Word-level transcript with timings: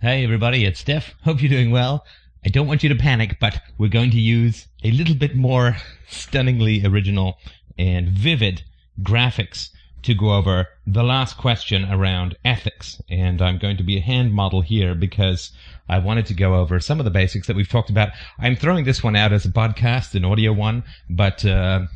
Hey 0.00 0.22
everybody, 0.22 0.64
it's 0.64 0.78
Steph. 0.78 1.16
Hope 1.24 1.42
you're 1.42 1.50
doing 1.50 1.72
well. 1.72 2.06
I 2.44 2.50
don't 2.50 2.68
want 2.68 2.84
you 2.84 2.88
to 2.88 2.94
panic, 2.94 3.38
but 3.40 3.60
we're 3.78 3.88
going 3.88 4.12
to 4.12 4.20
use 4.20 4.68
a 4.84 4.92
little 4.92 5.16
bit 5.16 5.34
more 5.34 5.76
stunningly 6.08 6.86
original 6.86 7.36
and 7.76 8.08
vivid 8.08 8.62
graphics 9.02 9.70
to 10.04 10.14
go 10.14 10.34
over 10.34 10.68
the 10.86 11.02
last 11.02 11.36
question 11.36 11.84
around 11.90 12.36
ethics. 12.44 13.02
And 13.10 13.42
I'm 13.42 13.58
going 13.58 13.76
to 13.76 13.82
be 13.82 13.96
a 13.96 14.00
hand 14.00 14.32
model 14.32 14.60
here 14.60 14.94
because 14.94 15.50
I 15.88 15.98
wanted 15.98 16.26
to 16.26 16.34
go 16.34 16.54
over 16.54 16.78
some 16.78 17.00
of 17.00 17.04
the 17.04 17.10
basics 17.10 17.48
that 17.48 17.56
we've 17.56 17.68
talked 17.68 17.90
about. 17.90 18.10
I'm 18.38 18.54
throwing 18.54 18.84
this 18.84 19.02
one 19.02 19.16
out 19.16 19.32
as 19.32 19.46
a 19.46 19.50
podcast, 19.50 20.14
an 20.14 20.24
audio 20.24 20.52
one, 20.52 20.84
but 21.10 21.44
uh, 21.44 21.86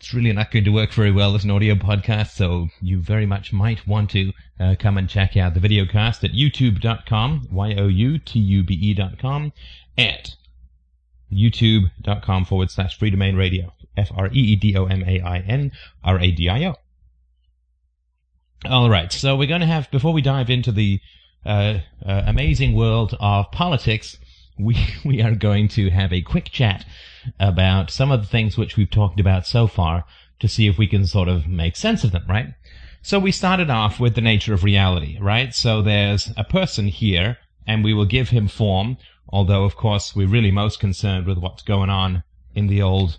it's 0.00 0.14
really 0.14 0.32
not 0.32 0.50
going 0.50 0.64
to 0.64 0.70
work 0.70 0.94
very 0.94 1.12
well 1.12 1.34
as 1.34 1.44
an 1.44 1.50
audio 1.50 1.74
podcast, 1.74 2.30
so 2.30 2.68
you 2.80 3.02
very 3.02 3.26
much 3.26 3.52
might 3.52 3.86
want 3.86 4.08
to 4.08 4.32
uh, 4.58 4.74
come 4.78 4.96
and 4.96 5.10
check 5.10 5.36
out 5.36 5.52
the 5.52 5.60
video 5.60 5.84
cast 5.84 6.24
at 6.24 6.30
youtube.com, 6.30 7.48
Y-O-U-T-U-B-E 7.52 8.94
dot 8.94 9.18
com, 9.18 9.52
at 9.98 10.36
youtube.com 11.30 12.46
forward 12.46 12.70
slash 12.70 12.98
free 12.98 13.10
domain 13.10 13.36
radio, 13.36 13.74
F-R-E-E-D-O-M-A-I-N-R-A-D-I-O. 13.98 16.74
All 18.64 18.88
right, 18.88 19.12
so 19.12 19.36
we're 19.36 19.46
going 19.46 19.60
to 19.60 19.66
have, 19.66 19.90
before 19.90 20.14
we 20.14 20.22
dive 20.22 20.48
into 20.48 20.72
the 20.72 20.98
uh, 21.44 21.80
uh, 22.06 22.22
amazing 22.24 22.74
world 22.74 23.14
of 23.20 23.52
politics, 23.52 24.16
we, 24.62 24.76
we 25.04 25.22
are 25.22 25.34
going 25.34 25.68
to 25.68 25.90
have 25.90 26.12
a 26.12 26.22
quick 26.22 26.46
chat 26.46 26.84
about 27.38 27.90
some 27.90 28.10
of 28.10 28.20
the 28.20 28.26
things 28.26 28.56
which 28.56 28.76
we've 28.76 28.90
talked 28.90 29.20
about 29.20 29.46
so 29.46 29.66
far 29.66 30.04
to 30.40 30.48
see 30.48 30.66
if 30.66 30.78
we 30.78 30.86
can 30.86 31.06
sort 31.06 31.28
of 31.28 31.46
make 31.46 31.76
sense 31.76 32.02
of 32.02 32.12
them, 32.12 32.24
right? 32.28 32.54
So 33.02 33.18
we 33.18 33.32
started 33.32 33.70
off 33.70 34.00
with 34.00 34.14
the 34.14 34.20
nature 34.20 34.54
of 34.54 34.64
reality, 34.64 35.18
right? 35.20 35.54
So 35.54 35.82
there's 35.82 36.32
a 36.36 36.44
person 36.44 36.86
here 36.86 37.38
and 37.66 37.84
we 37.84 37.94
will 37.94 38.04
give 38.04 38.30
him 38.30 38.48
form, 38.48 38.96
although 39.28 39.64
of 39.64 39.76
course 39.76 40.14
we're 40.14 40.28
really 40.28 40.50
most 40.50 40.80
concerned 40.80 41.26
with 41.26 41.38
what's 41.38 41.62
going 41.62 41.90
on 41.90 42.24
in 42.54 42.66
the 42.66 42.82
old 42.82 43.16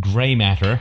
gray 0.00 0.34
matter. 0.34 0.80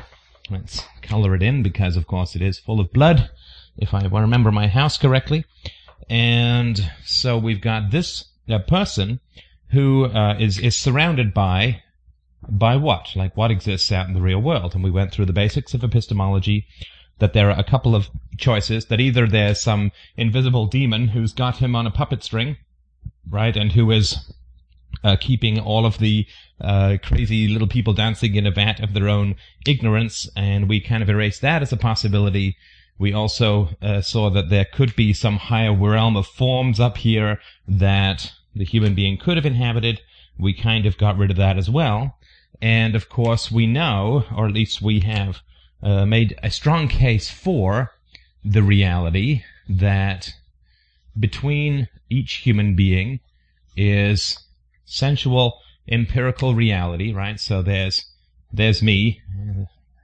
Let's 0.49 0.83
color 1.01 1.35
it 1.35 1.43
in 1.43 1.63
because 1.63 1.95
of 1.95 2.07
course 2.07 2.35
it 2.35 2.41
is 2.41 2.59
full 2.59 2.79
of 2.79 2.91
blood, 2.91 3.29
if 3.77 3.93
I 3.93 4.05
remember 4.05 4.51
my 4.51 4.67
house 4.67 4.97
correctly. 4.97 5.45
And 6.09 6.91
so 7.05 7.37
we've 7.37 7.61
got 7.61 7.91
this 7.91 8.25
uh, 8.49 8.59
person 8.59 9.21
who 9.71 10.05
uh, 10.05 10.35
is 10.39 10.59
is 10.59 10.75
surrounded 10.75 11.33
by 11.33 11.81
by 12.47 12.75
what? 12.75 13.15
Like 13.15 13.35
what 13.37 13.51
exists 13.51 13.91
out 13.91 14.07
in 14.07 14.13
the 14.13 14.21
real 14.21 14.41
world? 14.41 14.73
And 14.73 14.83
we 14.83 14.91
went 14.91 15.11
through 15.11 15.25
the 15.25 15.33
basics 15.33 15.73
of 15.73 15.83
epistemology, 15.83 16.67
that 17.19 17.33
there 17.33 17.49
are 17.49 17.59
a 17.59 17.63
couple 17.63 17.95
of 17.95 18.09
choices, 18.37 18.85
that 18.85 18.99
either 18.99 19.27
there's 19.27 19.61
some 19.61 19.91
invisible 20.17 20.65
demon 20.65 21.09
who's 21.09 21.33
got 21.33 21.57
him 21.57 21.75
on 21.75 21.87
a 21.87 21.91
puppet 21.91 22.23
string, 22.23 22.57
right, 23.29 23.55
and 23.55 23.73
who 23.73 23.91
is 23.91 24.33
uh, 25.03 25.15
keeping 25.19 25.59
all 25.59 25.85
of 25.85 25.99
the 25.99 26.25
uh, 26.59 26.97
crazy 27.01 27.47
little 27.47 27.67
people 27.67 27.93
dancing 27.93 28.35
in 28.35 28.45
a 28.45 28.51
vat 28.51 28.79
of 28.79 28.93
their 28.93 29.07
own 29.07 29.35
ignorance, 29.65 30.29
and 30.35 30.67
we 30.67 30.79
kind 30.79 31.03
of 31.03 31.09
erased 31.09 31.41
that 31.41 31.61
as 31.61 31.71
a 31.71 31.77
possibility. 31.77 32.57
We 32.97 33.13
also 33.13 33.69
uh, 33.81 34.01
saw 34.01 34.29
that 34.31 34.49
there 34.49 34.65
could 34.65 34.95
be 34.95 35.13
some 35.13 35.37
higher 35.37 35.73
realm 35.73 36.15
of 36.17 36.27
forms 36.27 36.79
up 36.79 36.97
here 36.97 37.39
that 37.67 38.31
the 38.55 38.65
human 38.65 38.95
being 38.95 39.17
could 39.17 39.37
have 39.37 39.45
inhabited. 39.45 40.01
We 40.37 40.53
kind 40.53 40.85
of 40.85 40.97
got 40.97 41.17
rid 41.17 41.31
of 41.31 41.37
that 41.37 41.57
as 41.57 41.69
well. 41.69 42.17
And 42.61 42.95
of 42.95 43.09
course, 43.09 43.51
we 43.51 43.65
know, 43.67 44.25
or 44.35 44.47
at 44.47 44.53
least 44.53 44.81
we 44.81 44.99
have 45.01 45.39
uh, 45.81 46.05
made 46.05 46.37
a 46.43 46.51
strong 46.51 46.87
case 46.87 47.29
for 47.29 47.91
the 48.43 48.63
reality 48.63 49.43
that 49.67 50.33
between 51.19 51.87
each 52.09 52.35
human 52.35 52.75
being 52.75 53.19
is 53.75 54.37
sensual 54.85 55.59
empirical 55.87 56.53
reality, 56.53 57.13
right? 57.13 57.39
So 57.39 57.61
there's 57.61 58.05
there's 58.51 58.83
me. 58.83 59.21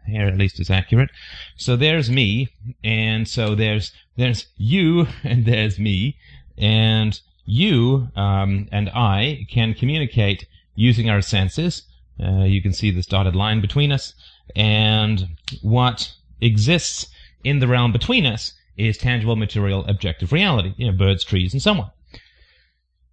Here 0.07 0.25
at 0.25 0.37
least 0.37 0.59
is 0.61 0.69
accurate. 0.69 1.09
So 1.57 1.75
there's 1.75 2.09
me, 2.09 2.49
and 2.83 3.27
so 3.27 3.55
there's 3.55 3.91
there's 4.15 4.47
you, 4.55 5.07
and 5.23 5.45
there's 5.45 5.77
me, 5.77 6.17
and 6.57 7.19
you 7.47 8.09
um, 8.15 8.67
and 8.71 8.89
I 8.89 9.47
can 9.49 9.73
communicate 9.73 10.45
using 10.75 11.09
our 11.09 11.21
senses 11.23 11.81
uh, 12.21 12.43
you 12.43 12.61
can 12.61 12.73
see 12.73 12.91
this 12.91 13.05
dotted 13.05 13.35
line 13.35 13.61
between 13.61 13.91
us. 13.91 14.13
And 14.55 15.27
what 15.61 16.13
exists 16.41 17.07
in 17.43 17.59
the 17.59 17.67
realm 17.67 17.91
between 17.91 18.25
us 18.25 18.53
is 18.75 18.97
tangible, 18.97 19.35
material, 19.35 19.85
objective 19.85 20.31
reality. 20.31 20.73
You 20.77 20.91
know, 20.91 20.97
birds, 20.97 21.23
trees, 21.23 21.53
and 21.53 21.61
so 21.61 21.73
on. 21.73 21.91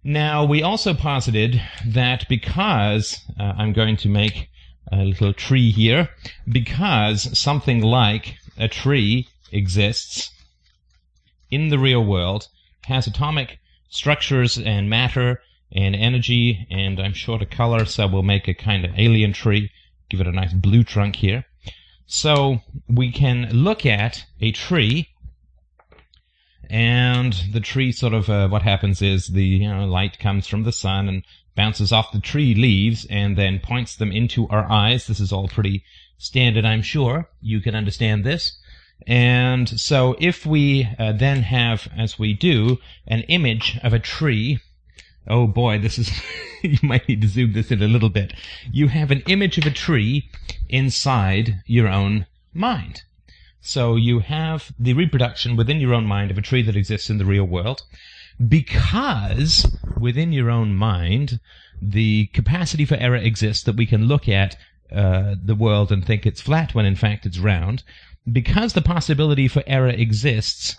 Now, 0.03 0.45
we 0.45 0.61
also 0.61 0.93
posited 0.93 1.61
that 1.85 2.27
because 2.29 3.19
uh, 3.39 3.53
I'm 3.57 3.73
going 3.73 3.97
to 3.97 4.09
make 4.09 4.49
a 4.91 4.97
little 4.97 5.33
tree 5.33 5.71
here, 5.71 6.09
because 6.47 7.37
something 7.37 7.81
like 7.81 8.35
a 8.57 8.67
tree 8.67 9.27
exists 9.51 10.31
in 11.49 11.69
the 11.69 11.79
real 11.79 12.05
world, 12.05 12.47
has 12.83 13.07
atomic 13.07 13.57
structures 13.95 14.57
and 14.57 14.89
matter 14.89 15.41
and 15.71 15.95
energy, 15.95 16.67
and 16.69 16.99
I'm 16.99 17.13
short 17.13 17.41
of 17.41 17.49
color, 17.49 17.85
so 17.85 18.07
we'll 18.07 18.23
make 18.23 18.47
a 18.47 18.53
kind 18.53 18.85
of 18.85 18.97
alien 18.97 19.33
tree, 19.33 19.71
give 20.09 20.21
it 20.21 20.27
a 20.27 20.31
nice 20.31 20.53
blue 20.53 20.83
trunk 20.83 21.15
here. 21.15 21.45
So 22.05 22.61
we 22.87 23.11
can 23.11 23.49
look 23.51 23.85
at 23.85 24.25
a 24.39 24.51
tree, 24.51 25.09
and 26.69 27.33
the 27.51 27.59
tree 27.59 27.91
sort 27.91 28.13
of, 28.13 28.29
uh, 28.29 28.47
what 28.47 28.61
happens 28.61 29.01
is 29.01 29.27
the 29.27 29.43
you 29.43 29.67
know, 29.67 29.85
light 29.85 30.19
comes 30.19 30.47
from 30.47 30.63
the 30.63 30.71
sun 30.71 31.09
and 31.09 31.23
bounces 31.55 31.91
off 31.91 32.11
the 32.11 32.19
tree 32.19 32.53
leaves 32.53 33.05
and 33.09 33.37
then 33.37 33.59
points 33.59 33.95
them 33.95 34.11
into 34.11 34.47
our 34.49 34.69
eyes. 34.71 35.07
This 35.07 35.19
is 35.19 35.31
all 35.31 35.47
pretty 35.47 35.83
standard, 36.17 36.65
I'm 36.65 36.81
sure. 36.81 37.29
You 37.41 37.61
can 37.61 37.75
understand 37.75 38.23
this. 38.23 38.57
And 39.07 39.79
so 39.79 40.15
if 40.19 40.45
we 40.45 40.89
uh, 40.97 41.11
then 41.11 41.43
have, 41.43 41.87
as 41.95 42.17
we 42.17 42.33
do, 42.33 42.79
an 43.07 43.21
image 43.21 43.79
of 43.83 43.93
a 43.93 43.99
tree 43.99 44.59
oh 45.27 45.47
boy, 45.47 45.79
this 45.79 45.97
is, 45.97 46.11
you 46.61 46.77
might 46.81 47.07
need 47.07 47.21
to 47.21 47.27
zoom 47.27 47.53
this 47.53 47.71
in 47.71 47.81
a 47.81 47.87
little 47.87 48.09
bit. 48.09 48.33
You 48.71 48.87
have 48.89 49.11
an 49.11 49.23
image 49.27 49.57
of 49.57 49.65
a 49.65 49.71
tree 49.71 50.29
inside 50.69 51.61
your 51.65 51.87
own 51.87 52.25
mind. 52.53 53.03
So 53.61 53.95
you 53.95 54.19
have 54.19 54.71
the 54.77 54.93
reproduction 54.93 55.55
within 55.55 55.79
your 55.79 55.93
own 55.93 56.05
mind 56.05 56.31
of 56.31 56.37
a 56.37 56.41
tree 56.41 56.61
that 56.63 56.75
exists 56.75 57.09
in 57.09 57.17
the 57.17 57.25
real 57.25 57.45
world. 57.45 57.81
Because 58.47 59.65
within 59.97 60.31
your 60.31 60.51
own 60.51 60.75
mind, 60.75 61.39
the 61.81 62.27
capacity 62.27 62.85
for 62.85 62.95
error 62.95 63.15
exists 63.15 63.63
that 63.63 63.75
we 63.75 63.85
can 63.85 64.07
look 64.07 64.29
at 64.29 64.55
uh, 64.91 65.35
the 65.43 65.55
world 65.55 65.91
and 65.91 66.05
think 66.05 66.25
it's 66.25 66.41
flat 66.41 66.75
when 66.75 66.85
in 66.85 66.95
fact 66.95 67.25
it's 67.25 67.39
round. 67.39 67.83
Because 68.31 68.73
the 68.73 68.81
possibility 68.81 69.47
for 69.47 69.63
error 69.67 69.89
exists, 69.89 70.77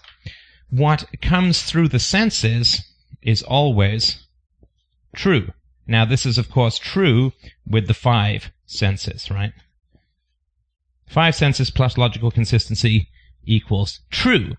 what 0.71 1.05
comes 1.23 1.62
through 1.62 1.89
the 1.89 2.01
senses 2.01 2.83
is 3.23 3.43
always 3.43 4.27
true. 5.15 5.53
Now, 5.87 6.05
this 6.05 6.27
is, 6.27 6.39
of 6.39 6.51
course, 6.51 6.79
true 6.79 7.33
with 7.67 7.87
the 7.87 7.95
five 7.95 8.51
senses, 8.67 9.31
right? 9.31 9.53
Five 11.09 11.37
senses 11.37 11.71
plus 11.71 11.97
logical 11.97 12.33
consistency 12.33 13.09
equals 13.45 14.01
true. 14.11 14.57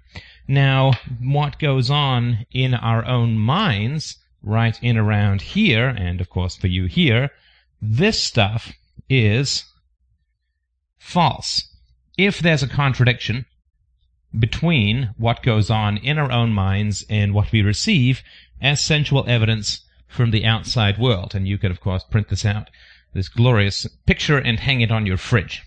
Now, 0.48 0.94
what 1.22 1.60
goes 1.60 1.92
on 1.92 2.46
in 2.52 2.74
our 2.74 3.06
own 3.06 3.38
minds, 3.38 4.18
right 4.42 4.82
in 4.82 4.98
around 4.98 5.42
here, 5.42 5.90
and 5.90 6.22
of 6.22 6.30
course 6.30 6.56
for 6.56 6.68
you 6.68 6.86
here, 6.86 7.32
this 7.82 8.24
stuff 8.24 8.72
is 9.10 9.66
false. 10.98 11.68
If 12.18 12.40
there's 12.40 12.64
a 12.64 12.68
contradiction 12.68 13.46
between 14.38 15.14
what 15.18 15.44
goes 15.44 15.70
on 15.70 15.98
in 15.98 16.18
our 16.18 16.32
own 16.32 16.52
minds 16.52 17.06
and 17.10 17.34
what 17.34 17.52
we 17.52 17.62
receive 17.62 18.24
as 18.62 18.84
sensual 18.84 19.26
evidence 19.28 19.82
from 20.08 20.32
the 20.32 20.46
outside 20.46 20.98
world. 20.98 21.36
And 21.36 21.48
you 21.48 21.58
could, 21.58 21.72
of 21.72 21.80
course, 21.80 22.04
print 22.04 22.30
this 22.30 22.46
out, 22.46 22.70
this 23.14 23.30
glorious 23.30 23.86
picture, 24.06 24.38
and 24.38 24.60
hang 24.60 24.82
it 24.82 24.92
on 24.92 25.06
your 25.06 25.18
fridge. 25.18 25.64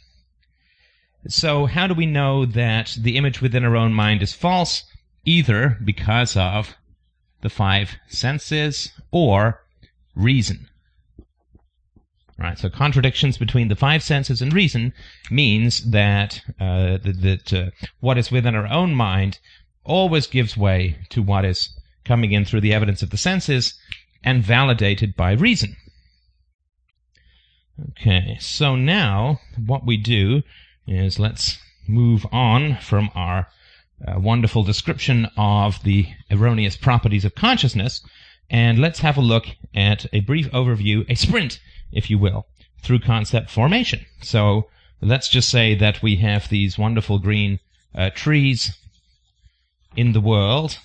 So, 1.29 1.67
how 1.67 1.87
do 1.87 1.95
we 1.95 2.07
know 2.07 2.47
that 2.47 2.97
the 2.99 3.17
image 3.17 3.43
within 3.43 3.65
our 3.65 3.77
own 3.77 3.93
mind 3.93 4.23
is 4.23 4.33
false? 4.33 4.85
Either 5.25 5.79
because 5.85 6.37
of 6.37 6.75
the 7.43 7.51
five 7.51 7.97
senses 8.09 8.93
or 9.11 9.63
reason. 10.15 10.70
Right, 12.41 12.59
so 12.59 12.71
contradictions 12.71 13.37
between 13.37 13.69
the 13.69 13.77
five 13.77 14.03
senses 14.03 14.41
and 14.41 14.51
reason 14.51 14.95
means 15.31 15.91
that 15.91 16.41
uh, 16.59 16.97
that, 16.97 17.21
that 17.21 17.53
uh, 17.53 17.71
what 18.01 18.17
is 18.17 18.33
within 18.33 18.55
our 18.55 18.67
own 18.67 18.95
mind 18.95 19.39
always 19.85 20.27
gives 20.27 20.57
way 20.57 20.97
to 21.11 21.21
what 21.21 21.45
is 21.45 21.79
coming 22.07 22.33
in 22.33 22.47
through 22.47 22.63
the 22.63 22.73
evidence 22.73 23.03
of 23.03 23.11
the 23.11 23.19
senses, 23.19 23.79
and 24.25 24.43
validated 24.43 25.15
by 25.17 25.33
reason. 25.33 25.77
Okay, 27.91 28.39
so 28.41 28.75
now 28.75 29.39
what 29.67 29.85
we 29.85 29.99
do 29.99 30.43
is 30.87 31.19
let's 31.19 31.59
move 31.87 32.25
on 32.33 32.79
from 32.81 33.11
our 33.15 33.49
uh, 34.09 34.19
wonderful 34.19 34.63
description 34.63 35.29
of 35.37 35.83
the 35.83 36.07
erroneous 36.31 36.77
properties 36.77 37.27
of 37.27 37.35
consciousness 37.35 38.01
And 38.51 38.81
let's 38.81 38.99
have 39.01 39.17
a 39.17 39.21
look 39.21 39.47
at 39.75 40.07
a 40.13 40.21
brief 40.21 40.51
overview, 40.51 41.09
a 41.09 41.15
sprint, 41.15 41.61
if 41.93 42.11
you 42.11 42.19
will, 42.19 42.47
through 42.83 43.01
concept 43.01 43.51
formation. 43.51 44.05
So 44.23 44.69
let's 45.01 45.29
just 45.29 45.49
say 45.49 45.75
that 45.75 46.03
we 46.03 46.17
have 46.17 46.49
these 46.49 46.79
wonderful 46.79 47.19
green 47.19 47.61
uh, 47.95 48.11
trees 48.15 48.77
in 49.97 50.13
the 50.13 50.21
world. 50.21 50.79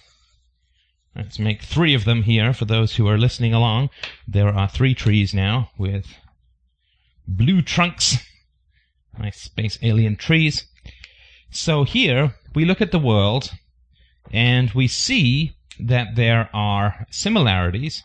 Let's 1.15 1.39
make 1.39 1.61
three 1.61 1.93
of 1.93 2.03
them 2.03 2.23
here 2.23 2.53
for 2.53 2.65
those 2.65 2.95
who 2.95 3.07
are 3.07 3.17
listening 3.17 3.53
along. 3.53 3.89
There 4.27 4.49
are 4.49 4.67
three 4.67 4.93
trees 4.93 5.33
now 5.33 5.69
with 5.77 6.05
blue 7.27 7.61
trunks. 7.61 8.17
Nice 9.17 9.39
space 9.39 9.79
alien 9.81 10.17
trees. 10.17 10.65
So 11.49 11.85
here 11.85 12.35
we 12.53 12.65
look 12.65 12.81
at 12.81 12.91
the 12.91 12.99
world 12.99 13.51
and 14.31 14.71
we 14.71 14.87
see 14.87 15.55
that 15.79 16.15
there 16.15 16.49
are 16.53 17.05
similarities 17.11 18.03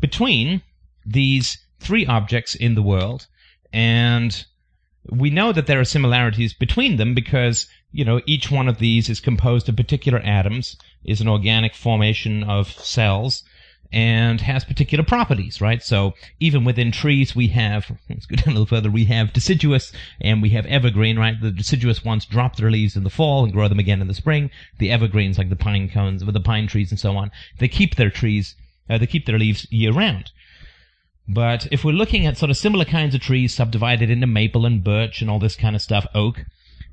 between 0.00 0.62
these 1.06 1.58
three 1.78 2.06
objects 2.06 2.54
in 2.54 2.74
the 2.74 2.82
world 2.82 3.26
and 3.72 4.44
we 5.10 5.30
know 5.30 5.52
that 5.52 5.66
there 5.66 5.80
are 5.80 5.84
similarities 5.84 6.52
between 6.52 6.96
them 6.96 7.14
because 7.14 7.66
you 7.92 8.04
know 8.04 8.20
each 8.26 8.50
one 8.50 8.68
of 8.68 8.78
these 8.78 9.08
is 9.08 9.20
composed 9.20 9.68
of 9.68 9.76
particular 9.76 10.18
atoms 10.20 10.76
is 11.04 11.20
an 11.20 11.28
organic 11.28 11.74
formation 11.74 12.42
of 12.44 12.68
cells 12.68 13.42
and 13.90 14.42
has 14.42 14.64
particular 14.64 15.02
properties, 15.02 15.60
right? 15.60 15.82
So 15.82 16.12
even 16.40 16.64
within 16.64 16.92
trees, 16.92 17.34
we 17.34 17.48
have, 17.48 17.90
let's 18.10 18.26
go 18.26 18.36
down 18.36 18.48
a 18.48 18.50
little 18.50 18.66
further, 18.66 18.90
we 18.90 19.04
have 19.06 19.32
deciduous 19.32 19.92
and 20.20 20.42
we 20.42 20.50
have 20.50 20.66
evergreen, 20.66 21.18
right? 21.18 21.40
The 21.40 21.50
deciduous 21.50 22.04
ones 22.04 22.26
drop 22.26 22.56
their 22.56 22.70
leaves 22.70 22.96
in 22.96 23.04
the 23.04 23.10
fall 23.10 23.44
and 23.44 23.52
grow 23.52 23.68
them 23.68 23.78
again 23.78 24.02
in 24.02 24.08
the 24.08 24.14
spring. 24.14 24.50
The 24.78 24.90
evergreens, 24.90 25.38
like 25.38 25.48
the 25.48 25.56
pine 25.56 25.88
cones, 25.88 26.24
with 26.24 26.34
the 26.34 26.40
pine 26.40 26.66
trees 26.66 26.90
and 26.90 27.00
so 27.00 27.16
on, 27.16 27.30
they 27.58 27.68
keep 27.68 27.96
their 27.96 28.10
trees, 28.10 28.56
uh, 28.90 28.98
they 28.98 29.06
keep 29.06 29.24
their 29.24 29.38
leaves 29.38 29.66
year 29.70 29.92
round. 29.92 30.32
But 31.28 31.68
if 31.70 31.84
we're 31.84 31.92
looking 31.92 32.24
at 32.24 32.38
sort 32.38 32.50
of 32.50 32.56
similar 32.56 32.86
kinds 32.86 33.14
of 33.14 33.20
trees 33.20 33.54
subdivided 33.54 34.08
into 34.10 34.26
maple 34.26 34.64
and 34.64 34.82
birch 34.82 35.20
and 35.20 35.30
all 35.30 35.38
this 35.38 35.56
kind 35.56 35.76
of 35.76 35.82
stuff, 35.82 36.06
oak, 36.14 36.44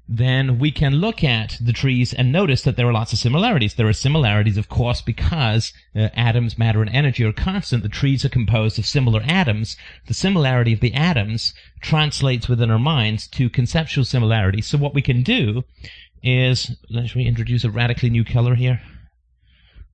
then 0.08 0.60
we 0.60 0.72
can 0.72 0.96
look 0.96 1.24
at 1.24 1.58
the 1.60 1.74
trees 1.74 2.14
and 2.14 2.32
notice 2.32 2.62
that 2.62 2.76
there 2.76 2.88
are 2.88 2.94
lots 2.94 3.12
of 3.12 3.18
similarities. 3.18 3.74
There 3.74 3.88
are 3.88 3.94
similarities, 3.94 4.58
of 4.58 4.70
course, 4.70 5.02
because 5.02 5.74
uh, 5.96 6.10
atoms, 6.14 6.60
matter, 6.60 6.82
and 6.82 6.94
energy 6.94 7.24
are 7.24 7.32
constant. 7.32 7.82
The 7.82 7.90
trees 7.90 8.24
are 8.24 8.30
composed 8.30 8.78
of 8.78 8.86
similar 8.86 9.24
atoms. 9.26 9.78
The 10.08 10.14
similarity 10.14 10.74
of 10.74 10.80
the 10.80 10.94
atoms 10.94 11.54
translates 11.82 12.48
within 12.48 12.70
our 12.70 12.78
minds 12.78 13.28
to 13.30 13.50
conceptual 13.50 14.06
similarity. 14.06 14.62
So 14.62 14.78
what 14.78 14.94
we 14.94 15.02
can 15.02 15.24
do 15.24 15.64
is, 16.22 16.76
let 16.90 17.16
me 17.16 17.26
introduce 17.26 17.64
a 17.64 17.72
radically 17.72 18.10
new 18.10 18.26
color 18.26 18.54
here. 18.56 18.82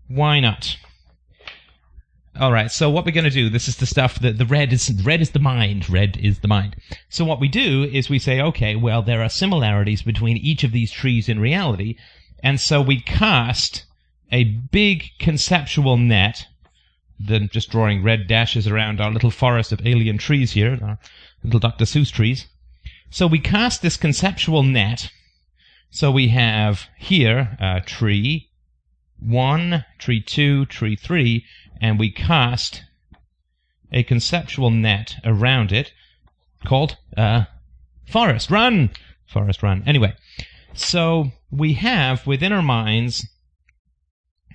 Why 0.08 0.42
not? 0.42 0.76
All 2.40 2.52
right. 2.52 2.72
So 2.72 2.90
what 2.90 3.06
we're 3.06 3.12
going 3.12 3.26
to 3.26 3.30
do, 3.30 3.50
this 3.50 3.68
is 3.68 3.76
the 3.76 3.86
stuff 3.86 4.20
that 4.20 4.38
the 4.38 4.46
red 4.46 4.72
is, 4.72 5.04
red 5.04 5.22
is 5.22 5.32
the 5.32 5.40
mind. 5.40 5.90
Red 5.90 6.18
is 6.18 6.40
the 6.40 6.48
mind. 6.48 6.78
So 7.10 7.26
what 7.26 7.42
we 7.42 7.50
do 7.50 7.84
is 7.84 8.10
we 8.10 8.20
say, 8.20 8.40
okay, 8.42 8.76
well, 8.76 9.02
there 9.02 9.22
are 9.22 9.30
similarities 9.30 10.02
between 10.02 10.38
each 10.38 10.64
of 10.64 10.72
these 10.72 10.92
trees 10.92 11.28
in 11.28 11.40
reality. 11.40 11.98
And 12.42 12.60
so 12.60 12.82
we 12.82 13.02
cast 13.02 13.84
a 14.32 14.46
big 14.46 15.04
conceptual 15.20 15.98
net, 15.98 16.48
then 17.20 17.50
just 17.52 17.70
drawing 17.70 18.02
red 18.02 18.28
dashes 18.28 18.66
around 18.66 19.02
our 19.02 19.12
little 19.12 19.32
forest 19.32 19.74
of 19.74 19.86
alien 19.86 20.18
trees 20.18 20.54
here, 20.54 20.80
our 20.82 20.98
little 21.44 21.60
Dr. 21.60 21.84
Seuss 21.84 22.12
trees. 22.12 22.48
So 23.10 23.28
we 23.28 23.40
cast 23.40 23.82
this 23.82 23.98
conceptual 23.98 24.64
net. 24.64 25.12
So 25.90 26.10
we 26.12 26.30
have 26.30 26.88
here, 26.98 27.58
uh, 27.60 27.82
tree 27.86 28.52
one, 29.22 29.86
tree 30.00 30.20
two, 30.20 30.66
tree 30.66 30.96
three, 30.96 31.46
and 31.82 32.00
we 32.00 32.12
cast 32.12 32.84
a 33.92 34.04
conceptual 34.04 34.70
net 34.70 35.16
around 35.26 35.72
it 35.72 35.92
called 36.64 36.96
uh, 37.18 37.46
Forest 38.06 38.52
Run. 38.52 38.92
Forest 39.26 39.64
Run. 39.64 39.84
Anyway, 39.86 40.14
so 40.74 41.32
we 41.50 41.74
have 41.74 42.26
within 42.28 42.54
our 42.54 42.62
minds 42.62 43.28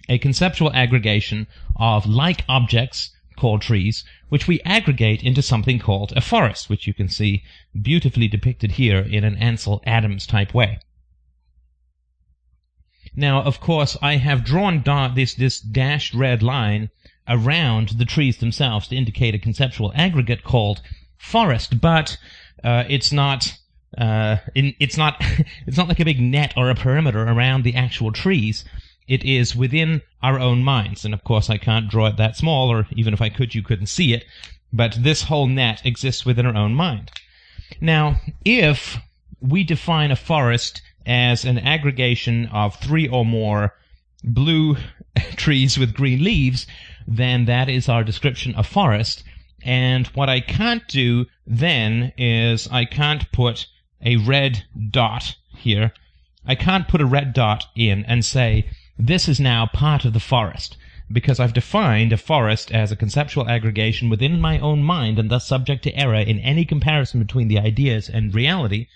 a 0.08 0.18
conceptual 0.18 0.72
aggregation 0.72 1.48
of 1.74 2.06
like 2.06 2.44
objects 2.48 3.10
called 3.36 3.60
trees, 3.60 4.04
which 4.28 4.46
we 4.46 4.60
aggregate 4.62 5.22
into 5.22 5.42
something 5.42 5.78
called 5.78 6.12
a 6.16 6.20
forest, 6.20 6.70
which 6.70 6.86
you 6.86 6.94
can 6.94 7.08
see 7.08 7.42
beautifully 7.80 8.28
depicted 8.28 8.72
here 8.72 9.00
in 9.00 9.24
an 9.24 9.36
Ansel 9.36 9.82
Adams 9.84 10.26
type 10.26 10.54
way. 10.54 10.78
Now, 13.14 13.42
of 13.42 13.60
course, 13.60 13.96
I 14.00 14.16
have 14.16 14.44
drawn 14.44 14.82
da- 14.82 15.08
this, 15.08 15.34
this 15.34 15.60
dashed 15.60 16.14
red 16.14 16.42
line 16.42 16.90
around 17.28 17.90
the 17.90 18.04
trees 18.04 18.38
themselves 18.38 18.88
to 18.88 18.96
indicate 18.96 19.34
a 19.34 19.38
conceptual 19.38 19.92
aggregate 19.94 20.44
called 20.44 20.80
forest, 21.18 21.80
but 21.80 22.16
uh, 22.62 22.84
it's 22.88 23.12
not. 23.12 23.58
Uh, 23.96 24.36
in, 24.54 24.74
it's 24.78 24.96
not. 24.96 25.16
it's 25.66 25.76
not 25.76 25.88
like 25.88 26.00
a 26.00 26.04
big 26.04 26.20
net 26.20 26.54
or 26.56 26.70
a 26.70 26.74
perimeter 26.74 27.22
around 27.22 27.64
the 27.64 27.74
actual 27.74 28.12
trees. 28.12 28.64
It 29.08 29.24
is 29.24 29.54
within 29.54 30.02
our 30.22 30.40
own 30.40 30.64
minds, 30.64 31.04
and 31.04 31.14
of 31.14 31.22
course, 31.22 31.48
I 31.48 31.58
can't 31.58 31.88
draw 31.88 32.06
it 32.06 32.16
that 32.16 32.36
small, 32.36 32.72
or 32.72 32.86
even 32.92 33.14
if 33.14 33.22
I 33.22 33.28
could, 33.28 33.54
you 33.54 33.62
couldn't 33.62 33.86
see 33.86 34.12
it. 34.12 34.24
But 34.72 34.98
this 35.00 35.22
whole 35.22 35.46
net 35.46 35.80
exists 35.84 36.26
within 36.26 36.44
our 36.44 36.56
own 36.56 36.74
mind. 36.74 37.12
Now, 37.80 38.20
if 38.44 38.98
we 39.40 39.64
define 39.64 40.10
a 40.10 40.16
forest 40.16 40.82
as 41.06 41.44
an 41.44 41.58
aggregation 41.58 42.46
of 42.46 42.74
three 42.76 43.06
or 43.06 43.24
more 43.24 43.74
blue 44.24 44.76
trees 45.36 45.78
with 45.78 45.94
green 45.94 46.22
leaves, 46.22 46.66
then 47.06 47.44
that 47.44 47.68
is 47.68 47.88
our 47.88 48.04
description 48.04 48.54
of 48.54 48.66
forest. 48.66 49.22
And 49.62 50.06
what 50.08 50.28
I 50.28 50.40
can't 50.40 50.86
do 50.88 51.26
then 51.46 52.12
is 52.16 52.68
I 52.68 52.84
can't 52.84 53.30
put 53.32 53.66
a 54.04 54.16
red 54.16 54.64
dot 54.90 55.36
here. 55.56 55.92
I 56.46 56.54
can't 56.54 56.88
put 56.88 57.00
a 57.00 57.06
red 57.06 57.32
dot 57.32 57.66
in 57.74 58.04
and 58.04 58.24
say, 58.24 58.68
this 58.98 59.28
is 59.28 59.40
now 59.40 59.66
part 59.66 60.04
of 60.04 60.12
the 60.12 60.20
forest, 60.20 60.76
because 61.10 61.40
I've 61.40 61.52
defined 61.52 62.12
a 62.12 62.16
forest 62.16 62.72
as 62.72 62.92
a 62.92 62.96
conceptual 62.96 63.48
aggregation 63.48 64.08
within 64.08 64.40
my 64.40 64.58
own 64.58 64.82
mind 64.82 65.18
and 65.18 65.30
thus 65.30 65.46
subject 65.46 65.82
to 65.84 65.96
error 65.96 66.14
in 66.14 66.38
any 66.40 66.64
comparison 66.64 67.20
between 67.20 67.48
the 67.48 67.58
ideas 67.58 68.08
and 68.08 68.34
reality. 68.34 68.86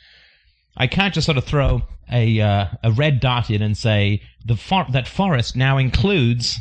I 0.77 0.87
can't 0.87 1.15
just 1.15 1.27
sort 1.27 1.39
of 1.39 1.45
throw 1.45 1.83
a 2.11 2.41
uh, 2.41 2.67
a 2.83 2.93
red 2.93 3.21
dot 3.21 3.51
in 3.51 3.63
and 3.63 3.77
say 3.77 4.23
the 4.45 4.57
for- 4.57 4.87
that 4.91 5.09
forest 5.09 5.57
now 5.57 5.79
includes 5.79 6.61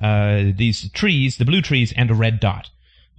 uh, 0.00 0.52
these 0.54 0.90
trees, 0.92 1.36
the 1.36 1.44
blue 1.44 1.62
trees, 1.62 1.92
and 1.96 2.10
a 2.10 2.14
red 2.14 2.40
dot. 2.40 2.70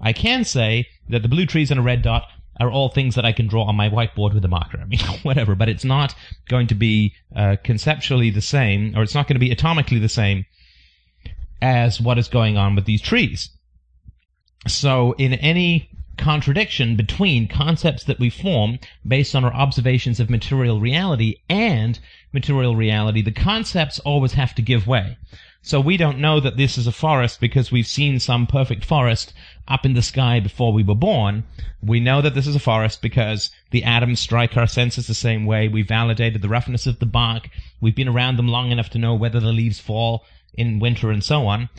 I 0.01 0.13
can 0.13 0.43
say 0.43 0.87
that 1.09 1.21
the 1.21 1.27
blue 1.27 1.45
trees 1.45 1.71
and 1.71 1.79
a 1.79 1.83
red 1.83 2.01
dot 2.01 2.27
are 2.59 2.69
all 2.69 2.89
things 2.89 3.15
that 3.15 3.25
I 3.25 3.31
can 3.31 3.47
draw 3.47 3.63
on 3.63 3.75
my 3.75 3.89
whiteboard 3.89 4.33
with 4.33 4.43
a 4.43 4.49
marker. 4.49 4.79
I 4.79 4.85
mean, 4.85 4.99
whatever, 5.23 5.55
but 5.55 5.69
it's 5.69 5.85
not 5.85 6.13
going 6.47 6.67
to 6.67 6.75
be 6.75 7.13
uh, 7.35 7.55
conceptually 7.63 8.29
the 8.29 8.41
same, 8.41 8.95
or 8.95 9.03
it's 9.03 9.15
not 9.15 9.27
going 9.27 9.35
to 9.35 9.39
be 9.39 9.53
atomically 9.53 10.01
the 10.01 10.09
same 10.09 10.45
as 11.61 11.99
what 11.99 12.17
is 12.17 12.27
going 12.27 12.57
on 12.57 12.75
with 12.75 12.85
these 12.85 13.01
trees. 13.01 13.49
So, 14.67 15.13
in 15.13 15.33
any 15.33 15.89
contradiction 16.17 16.97
between 16.97 17.47
concepts 17.47 18.03
that 18.03 18.19
we 18.19 18.29
form 18.29 18.77
based 19.07 19.33
on 19.35 19.45
our 19.45 19.53
observations 19.53 20.19
of 20.19 20.29
material 20.29 20.81
reality 20.81 21.37
and 21.49 21.97
material 22.33 22.75
reality, 22.75 23.21
the 23.21 23.31
concepts 23.31 23.99
always 23.99 24.33
have 24.33 24.53
to 24.55 24.61
give 24.61 24.85
way. 24.85 25.17
So 25.61 25.81
we 25.81 25.97
don't 25.97 26.19
know 26.19 26.39
that 26.39 26.57
this 26.57 26.77
is 26.77 26.87
a 26.87 26.91
forest 26.91 27.41
because 27.41 27.71
we've 27.71 27.85
seen 27.85 28.19
some 28.19 28.47
perfect 28.47 28.85
forest 28.85 29.33
up 29.67 29.85
in 29.85 29.93
the 29.93 30.01
sky 30.01 30.39
before 30.39 30.71
we 30.71 30.83
were 30.83 30.95
born. 30.95 31.43
We 31.81 31.99
know 31.99 32.21
that 32.21 32.33
this 32.33 32.47
is 32.47 32.55
a 32.55 32.59
forest 32.59 33.01
because 33.01 33.51
the 33.71 33.83
atoms 33.83 34.19
strike 34.19 34.55
our 34.55 34.67
senses 34.67 35.07
the 35.07 35.13
same 35.13 35.45
way. 35.45 35.67
We 35.67 35.81
validated 35.81 36.41
the 36.41 36.49
roughness 36.49 36.87
of 36.87 36.99
the 36.99 37.05
bark. 37.05 37.49
We've 37.81 37.95
been 37.95 38.07
around 38.07 38.37
them 38.37 38.47
long 38.47 38.71
enough 38.71 38.89
to 38.91 38.97
know 38.97 39.13
whether 39.13 39.39
the 39.39 39.51
leaves 39.51 39.79
fall 39.79 40.25
in 40.53 40.79
winter 40.79 41.11
and 41.11 41.23
so 41.23 41.45
on. 41.45 41.69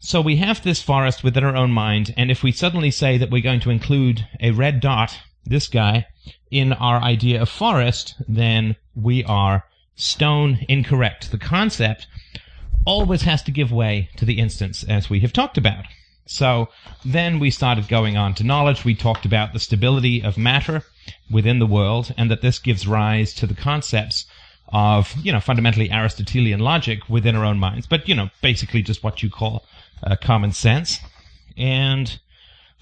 So 0.00 0.20
we 0.20 0.36
have 0.36 0.62
this 0.62 0.82
forest 0.82 1.24
within 1.24 1.44
our 1.44 1.56
own 1.56 1.70
mind, 1.70 2.12
and 2.16 2.30
if 2.30 2.42
we 2.42 2.52
suddenly 2.52 2.90
say 2.90 3.16
that 3.16 3.30
we're 3.30 3.40
going 3.40 3.60
to 3.60 3.70
include 3.70 4.26
a 4.38 4.50
red 4.50 4.80
dot, 4.80 5.18
this 5.46 5.66
guy, 5.66 6.06
in 6.50 6.74
our 6.74 7.00
idea 7.00 7.40
of 7.40 7.48
forest, 7.48 8.14
then 8.28 8.76
we 8.94 9.24
are 9.24 9.64
stone 9.94 10.58
incorrect. 10.68 11.30
The 11.30 11.38
concept 11.38 12.06
always 12.84 13.22
has 13.22 13.42
to 13.44 13.50
give 13.50 13.72
way 13.72 14.08
to 14.16 14.24
the 14.24 14.38
instance, 14.38 14.84
as 14.84 15.08
we 15.08 15.20
have 15.20 15.32
talked 15.32 15.58
about. 15.58 15.84
So 16.26 16.68
then 17.04 17.38
we 17.38 17.50
started 17.50 17.88
going 17.88 18.16
on 18.16 18.34
to 18.34 18.44
knowledge. 18.44 18.84
We 18.84 18.94
talked 18.94 19.26
about 19.26 19.52
the 19.52 19.58
stability 19.58 20.22
of 20.22 20.38
matter 20.38 20.82
within 21.30 21.58
the 21.58 21.66
world, 21.66 22.14
and 22.16 22.30
that 22.30 22.40
this 22.40 22.58
gives 22.58 22.86
rise 22.86 23.34
to 23.34 23.46
the 23.46 23.54
concepts 23.54 24.26
of, 24.68 25.14
you 25.22 25.32
know, 25.32 25.40
fundamentally 25.40 25.90
Aristotelian 25.90 26.60
logic 26.60 27.08
within 27.08 27.36
our 27.36 27.44
own 27.44 27.58
minds, 27.58 27.86
but, 27.86 28.08
you 28.08 28.14
know, 28.14 28.30
basically 28.40 28.82
just 28.82 29.04
what 29.04 29.22
you 29.22 29.30
call 29.30 29.64
uh, 30.02 30.16
common 30.16 30.52
sense. 30.52 31.00
And 31.56 32.18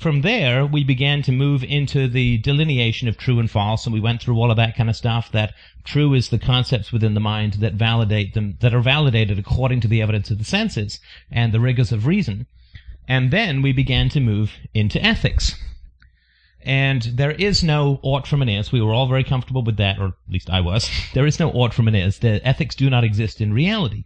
from 0.02 0.23
there, 0.23 0.66
we 0.66 0.82
began 0.85 1.23
to 1.23 1.32
move 1.32 1.62
into 1.62 2.09
the 2.09 2.38
delineation 2.38 3.09
of 3.09 3.16
true 3.16 3.38
and 3.38 3.50
false, 3.50 3.87
and 3.87 3.94
we 3.94 4.00
went 4.00 4.21
through 4.21 4.37
all 4.37 4.50
of 4.50 4.56
that 4.56 4.76
kind 4.76 4.90
of 4.90 4.97
stuff. 4.97 5.30
That 5.32 5.54
true 5.85 6.12
is 6.12 6.28
the 6.28 6.38
concepts 6.38 6.92
within 6.92 7.14
the 7.14 7.21
mind 7.21 7.54
that 7.54 7.75
validate 7.75 8.35
them, 8.35 8.56
that 8.61 8.75
are 8.75 8.80
validated 8.82 9.38
according 9.38 9.80
to 9.82 9.88
the 9.88 10.02
evidence 10.02 10.30
of 10.30 10.38
the 10.38 10.44
senses 10.44 10.99
and 11.30 11.52
the 11.52 11.61
rigors 11.61 11.92
of 11.92 12.06
reason. 12.06 12.47
And 13.09 13.30
then 13.30 13.62
we 13.62 13.73
began 13.73 14.09
to 14.11 14.21
move 14.21 14.52
into 14.75 15.02
ethics. 15.02 15.54
And 16.64 17.02
there 17.02 17.32
is 17.32 17.62
no 17.62 17.99
ought 18.02 18.26
from 18.26 18.42
an 18.42 18.49
is. 18.49 18.71
We 18.71 18.80
were 18.80 18.94
all 18.94 19.09
very 19.09 19.25
comfortable 19.25 19.62
with 19.62 19.76
that, 19.78 19.99
or 19.99 20.09
at 20.09 20.14
least 20.28 20.50
I 20.50 20.61
was. 20.61 20.88
There 21.14 21.26
is 21.26 21.40
no 21.40 21.50
ought 21.50 21.75
from 21.75 21.88
an 21.88 21.94
is. 21.94 22.18
The 22.18 22.47
ethics 22.47 22.75
do 22.75 22.90
not 22.90 23.04
exist 23.04 23.40
in 23.40 23.52
reality. 23.52 24.04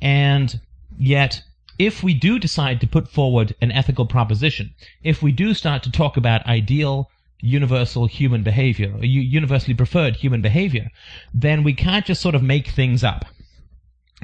And 0.00 0.60
yet, 0.96 1.42
if 1.78 2.02
we 2.02 2.14
do 2.14 2.38
decide 2.38 2.80
to 2.80 2.86
put 2.86 3.08
forward 3.08 3.54
an 3.60 3.70
ethical 3.70 4.06
proposition, 4.06 4.74
if 5.02 5.22
we 5.22 5.32
do 5.32 5.54
start 5.54 5.82
to 5.84 5.92
talk 5.92 6.16
about 6.16 6.46
ideal 6.46 7.10
universal 7.40 8.06
human 8.06 8.42
behavior, 8.42 8.92
or 8.96 9.04
universally 9.04 9.74
preferred 9.74 10.16
human 10.16 10.42
behavior, 10.42 10.90
then 11.32 11.62
we 11.62 11.72
can't 11.72 12.04
just 12.04 12.20
sort 12.20 12.34
of 12.34 12.42
make 12.42 12.68
things 12.68 13.04
up. 13.04 13.24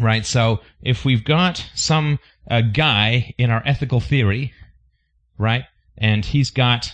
Right? 0.00 0.26
So 0.26 0.60
if 0.82 1.04
we've 1.04 1.24
got 1.24 1.64
some 1.74 2.18
uh, 2.50 2.62
guy 2.62 3.32
in 3.38 3.50
our 3.50 3.62
ethical 3.64 4.00
theory, 4.00 4.52
right, 5.38 5.64
and 5.96 6.24
he's 6.24 6.50
got 6.50 6.92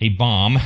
a 0.00 0.08
bomb, 0.10 0.58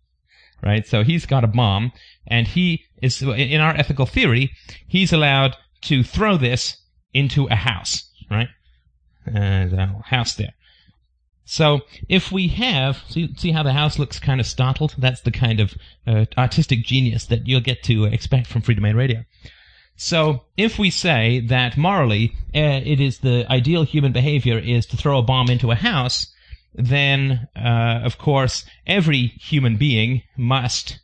right? 0.62 0.86
So 0.86 1.02
he's 1.02 1.26
got 1.26 1.42
a 1.42 1.48
bomb, 1.48 1.90
and 2.28 2.46
he 2.46 2.84
is, 3.02 3.20
in 3.20 3.60
our 3.60 3.74
ethical 3.74 4.06
theory, 4.06 4.52
he's 4.86 5.12
allowed 5.12 5.56
to 5.82 6.04
throw 6.04 6.36
this 6.36 6.76
into 7.16 7.46
a 7.46 7.54
house, 7.56 8.10
right? 8.30 8.48
And 9.26 9.72
a 9.72 10.02
house 10.04 10.34
there. 10.34 10.54
So 11.44 11.82
if 12.08 12.32
we 12.32 12.48
have, 12.48 13.02
see, 13.08 13.32
see 13.36 13.52
how 13.52 13.62
the 13.62 13.72
house 13.72 13.98
looks 13.98 14.18
kind 14.18 14.40
of 14.40 14.46
startled? 14.46 14.94
That's 14.98 15.20
the 15.20 15.30
kind 15.30 15.60
of 15.60 15.74
uh, 16.06 16.26
artistic 16.36 16.84
genius 16.84 17.24
that 17.26 17.46
you'll 17.46 17.60
get 17.60 17.84
to 17.84 18.04
expect 18.04 18.48
from 18.48 18.62
Freedomain 18.62 18.96
Radio. 18.96 19.24
So 19.94 20.42
if 20.56 20.78
we 20.78 20.90
say 20.90 21.40
that 21.40 21.76
morally 21.76 22.32
uh, 22.54 22.82
it 22.84 23.00
is 23.00 23.20
the 23.20 23.46
ideal 23.48 23.84
human 23.84 24.12
behavior 24.12 24.58
is 24.58 24.86
to 24.86 24.96
throw 24.96 25.18
a 25.18 25.22
bomb 25.22 25.48
into 25.48 25.70
a 25.70 25.76
house, 25.76 26.26
then 26.74 27.48
uh, 27.56 28.00
of 28.04 28.18
course 28.18 28.64
every 28.86 29.28
human 29.38 29.76
being 29.76 30.22
must 30.36 30.98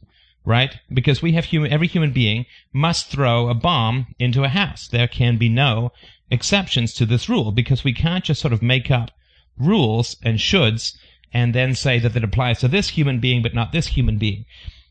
right? 0.45 0.77
Because 0.93 1.23
we 1.23 1.33
have 1.33 1.47
human, 1.47 1.73
every 1.73 1.87
human 1.87 2.13
being 2.13 2.47
must 2.73 3.09
throw 3.09 3.49
a 3.49 3.55
bomb 3.55 4.07
into 4.19 4.45
a 4.45 4.49
house. 4.49 4.89
There 4.89 5.09
can 5.09 5.39
be 5.39 5.49
no 5.49 5.93
exceptions 6.31 6.93
to 6.95 7.07
this 7.07 7.29
rule 7.29 7.53
because 7.53 7.85
we 7.85 7.93
can't 7.93 8.25
just 8.25 8.41
sort 8.41 8.53
of 8.53 8.63
make 8.63 8.91
up 8.91 9.11
rules 9.59 10.17
and 10.23 10.39
shoulds 10.39 10.97
and 11.33 11.55
then 11.55 11.75
say 11.75 11.99
that 11.99 12.17
it 12.17 12.25
applies 12.25 12.59
to 12.61 12.69
this 12.69 12.91
human 12.91 13.21
being 13.21 13.43
but 13.43 13.55
not 13.55 13.73
this 13.73 13.89
human 13.89 14.19
being. 14.19 14.45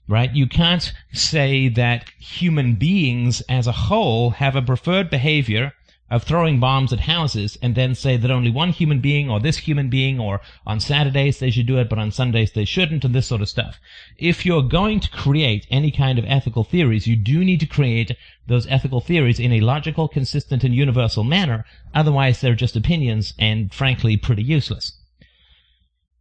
Right? 0.08 0.34
You 0.34 0.48
can't 0.48 0.92
say 1.14 1.70
that 1.70 2.10
human 2.20 2.76
beings 2.76 3.42
as 3.42 3.68
a 3.68 3.72
whole 3.72 4.32
have 4.32 4.56
a 4.56 4.62
preferred 4.62 5.10
behavior 5.10 5.74
of 6.12 6.24
throwing 6.24 6.60
bombs 6.60 6.92
at 6.92 7.00
houses 7.00 7.58
and 7.62 7.74
then 7.74 7.96
say 7.96 8.18
that 8.18 8.30
only 8.30 8.52
one 8.52 8.70
human 8.70 9.00
being 9.00 9.30
or 9.30 9.40
this 9.40 9.58
human 9.58 9.90
being 9.90 10.20
or 10.20 10.42
on 10.68 10.80
Saturdays 10.80 11.40
they 11.40 11.50
should 11.50 11.66
do 11.66 11.80
it 11.80 11.90
but 11.90 11.98
on 11.98 12.12
Sundays 12.12 12.52
they 12.52 12.66
shouldn't 12.66 13.06
and 13.06 13.16
this 13.16 13.26
sort 13.26 13.42
of 13.42 13.48
stuff. 13.48 13.80
If 14.18 14.46
you're 14.46 14.62
going 14.62 15.00
to 15.00 15.10
create 15.10 15.66
any 15.72 15.90
kind 15.90 16.20
of 16.20 16.26
ethical 16.28 16.66
theories, 16.66 17.08
you 17.08 17.16
do 17.16 17.46
need 17.46 17.62
to 17.62 17.66
create 17.66 18.12
those 18.46 18.68
ethical 18.68 19.00
theories 19.00 19.40
in 19.40 19.54
a 19.54 19.62
logical, 19.62 20.10
consistent, 20.10 20.66
and 20.66 20.76
universal 20.76 21.24
manner. 21.24 21.66
Otherwise 21.96 22.42
they're 22.42 22.56
just 22.56 22.76
opinions 22.76 23.34
and 23.40 23.74
frankly 23.74 24.18
pretty 24.18 24.44
useless. 24.44 24.92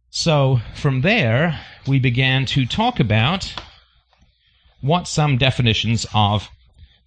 So 0.09 0.61
from 0.73 1.01
there, 1.01 1.59
we 1.85 1.99
began 1.99 2.45
to 2.47 2.65
talk 2.65 2.99
about 2.99 3.53
what 4.79 5.07
some 5.07 5.37
definitions 5.37 6.05
of 6.13 6.49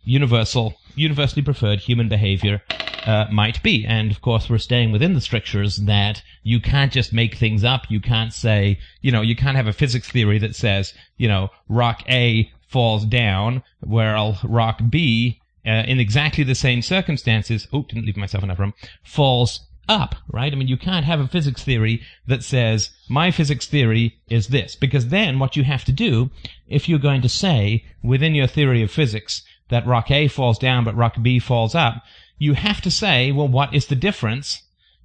universal 0.04 0.74
universally 0.96 1.42
preferred 1.42 1.80
human 1.80 2.08
behavior 2.08 2.62
uh, 3.06 3.26
might 3.30 3.62
be. 3.62 3.84
And 3.84 4.10
of 4.10 4.20
course, 4.22 4.48
we're 4.48 4.58
staying 4.58 4.92
within 4.92 5.14
the 5.14 5.20
strictures 5.20 5.76
that 5.76 6.22
you 6.42 6.60
can't 6.60 6.92
just 6.92 7.12
make 7.12 7.34
things 7.36 7.64
up. 7.64 7.90
You 7.90 8.00
can't 8.00 8.32
say, 8.32 8.78
you 9.00 9.12
know, 9.12 9.20
you 9.20 9.36
can't 9.36 9.56
have 9.56 9.66
a 9.66 9.72
physics 9.72 10.08
theory 10.10 10.38
that 10.38 10.54
says, 10.54 10.94
you 11.16 11.28
know, 11.28 11.50
rock 11.68 12.02
A 12.08 12.50
falls 12.68 13.04
down, 13.04 13.62
while 13.80 14.38
rock 14.42 14.80
B, 14.88 15.40
uh, 15.66 15.84
in 15.86 16.00
exactly 16.00 16.44
the 16.44 16.54
same 16.54 16.82
circumstances, 16.82 17.68
oh, 17.72 17.82
didn't 17.82 18.06
leave 18.06 18.16
myself 18.16 18.44
enough 18.44 18.58
room, 18.58 18.74
falls 19.02 19.60
up, 19.88 20.14
right? 20.32 20.52
I 20.52 20.56
mean, 20.56 20.68
you 20.68 20.76
can't 20.76 21.04
have 21.04 21.20
a 21.20 21.28
physics 21.28 21.62
theory 21.62 22.02
that 22.26 22.42
says, 22.42 22.90
my 23.08 23.30
physics 23.30 23.66
theory 23.66 24.18
is 24.28 24.48
this, 24.48 24.76
because 24.76 25.08
then 25.08 25.38
what 25.38 25.56
you 25.56 25.64
have 25.64 25.84
to 25.84 25.92
do, 25.92 26.30
if 26.66 26.88
you're 26.88 26.98
going 26.98 27.22
to 27.22 27.28
say, 27.28 27.84
within 28.02 28.34
your 28.34 28.46
theory 28.46 28.82
of 28.82 28.90
physics, 28.90 29.42
that 29.68 29.86
rock 29.86 30.10
A 30.10 30.28
falls 30.28 30.58
down 30.58 30.84
but 30.84 30.96
rock 30.96 31.16
B 31.20 31.38
falls 31.38 31.74
up, 31.74 32.02
you 32.38 32.54
have 32.54 32.80
to 32.82 32.90
say, 32.90 33.32
well, 33.32 33.48
what 33.48 33.74
is 33.74 33.86
the 33.86 33.94
difference 33.94 34.62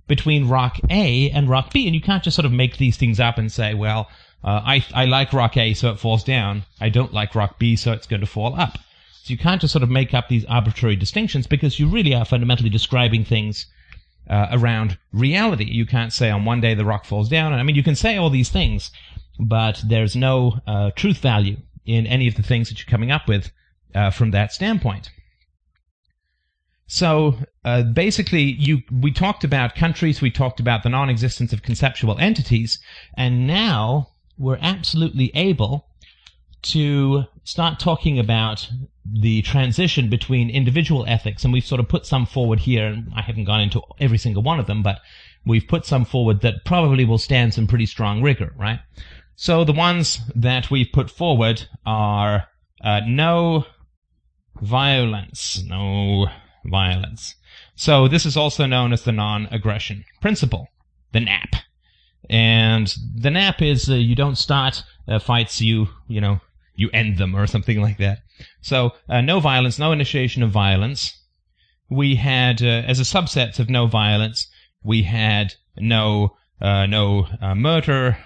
between 0.08 0.50
rock 0.50 0.78
A 0.90 1.30
and 1.32 1.50
rock 1.50 1.72
B? 1.72 1.86
And 1.86 1.96
you 1.96 2.02
can't 2.02 2.24
just 2.24 2.36
sort 2.36 2.46
of 2.46 2.52
make 2.52 2.78
these 2.78 2.98
things 2.98 3.20
up 3.20 3.38
and 3.38 3.52
say, 3.52 3.74
well, 3.74 4.10
uh, 4.44 4.62
I, 4.66 4.86
I 4.94 5.06
like 5.06 5.34
rock 5.34 5.58
A, 5.58 5.74
so 5.74 5.92
it 5.92 6.00
falls 6.00 6.24
down. 6.24 6.64
I 6.80 6.90
don't 6.90 7.14
like 7.14 7.36
rock 7.36 7.60
B, 7.60 7.76
so 7.76 7.92
it's 7.92 8.08
going 8.08 8.22
to 8.22 8.28
fall 8.28 8.60
up. 8.60 8.78
So 9.24 9.32
you 9.32 9.38
can't 9.38 9.62
just 9.62 9.74
sort 9.74 9.84
of 9.84 9.90
make 9.90 10.14
up 10.14 10.30
these 10.30 10.46
arbitrary 10.46 10.96
distinctions 10.96 11.46
because 11.46 11.80
you 11.80 11.88
really 11.88 12.16
are 12.16 12.26
fundamentally 12.26 12.70
describing 12.70 13.26
things 13.26 13.66
uh, 14.30 14.48
around 14.52 14.98
reality. 15.12 15.66
You 15.66 15.86
can't 15.86 16.14
say 16.14 16.30
on 16.30 16.46
one 16.46 16.62
day 16.62 16.74
the 16.74 16.86
rock 16.86 17.06
falls 17.06 17.30
down. 17.30 17.54
I 17.54 17.64
mean, 17.64 17.76
you 17.76 17.84
can 17.84 17.96
say 17.96 18.18
all 18.18 18.30
these 18.30 18.50
things, 18.50 18.92
but 19.40 19.82
there's 19.86 20.16
no 20.16 20.60
uh, 20.66 20.92
truth 20.96 21.18
value 21.18 21.58
in 21.86 22.08
any 22.08 22.28
of 22.28 22.36
the 22.36 22.44
things 22.44 22.70
that 22.70 22.80
you're 22.80 22.90
coming 22.90 23.12
up 23.12 23.28
with 23.28 23.52
uh, 23.96 24.12
from 24.12 24.32
that 24.32 24.54
standpoint. 24.54 25.10
So 26.88 27.36
uh, 27.64 27.84
basically, 27.84 28.42
you 28.42 28.82
we 28.92 29.12
talked 29.12 29.44
about 29.44 29.76
countries, 29.76 30.22
we 30.22 30.32
talked 30.32 30.60
about 30.60 30.82
the 30.82 30.90
non-existence 30.90 31.54
of 31.54 31.62
conceptual 31.62 32.18
entities, 32.18 32.80
and 33.16 33.46
now 33.46 34.10
we're 34.38 34.58
absolutely 34.60 35.32
able 35.36 35.86
to 36.62 37.26
start 37.44 37.80
talking 37.80 38.18
about 38.18 38.70
the 39.06 39.44
transition 39.44 40.10
between 40.10 40.50
individual 40.50 41.06
ethics, 41.08 41.44
and 41.44 41.54
we've 41.54 41.66
sort 41.66 41.80
of 41.80 41.88
put 41.88 42.08
some 42.08 42.26
forward 42.26 42.60
here, 42.60 42.88
and 42.88 43.12
I 43.16 43.22
haven't 43.22 43.46
gone 43.46 43.62
into 43.62 43.82
every 44.00 44.18
single 44.18 44.42
one 44.42 44.60
of 44.60 44.66
them, 44.66 44.82
but 44.82 45.00
we've 45.46 45.68
put 45.68 45.86
some 45.86 46.06
forward 46.06 46.42
that 46.42 46.66
probably 46.66 47.06
will 47.06 47.18
stand 47.18 47.54
some 47.54 47.68
pretty 47.68 47.86
strong 47.86 48.22
rigor, 48.22 48.54
right? 48.58 48.80
So 49.36 49.64
the 49.64 49.74
ones 49.74 50.20
that 50.36 50.70
we've 50.70 50.92
put 50.92 51.10
forward 51.10 51.66
are 51.86 52.48
uh, 52.84 53.02
no 53.08 53.66
violence. 54.62 55.64
No 55.66 56.28
violence. 56.66 57.36
So 57.76 58.08
this 58.08 58.26
is 58.26 58.36
also 58.36 58.66
known 58.66 58.92
as 58.94 59.04
the 59.04 59.12
non-aggression 59.12 60.06
principle, 60.22 60.68
the 61.12 61.22
NAP. 61.22 61.56
And 62.30 62.94
the 63.16 63.32
NAP 63.32 63.62
is 63.62 63.90
uh, 63.90 63.96
you 63.96 64.16
don't 64.16 64.38
start 64.38 64.84
uh, 65.08 65.20
fights, 65.20 65.62
you 65.62 65.88
you 66.08 66.22
know 66.22 66.42
you 66.76 66.90
end 66.94 67.18
them 67.18 67.36
or 67.36 67.48
something 67.56 67.82
like 67.82 67.98
that. 67.98 68.20
So 68.62 68.94
uh, 69.08 69.22
no 69.22 69.40
violence, 69.40 69.80
no 69.80 69.92
initiation 69.92 70.44
of 70.44 70.52
violence. 70.52 71.18
We 71.90 72.16
had 72.16 72.62
uh, 72.62 72.84
as 72.86 73.00
a 73.00 73.04
subset 73.04 73.60
of 73.60 73.70
no 73.70 73.88
violence, 73.88 74.48
we 74.84 75.04
had 75.04 75.56
no 75.78 76.36
uh, 76.62 76.86
no 76.86 77.28
uh, 77.42 77.56
murder, 77.56 78.18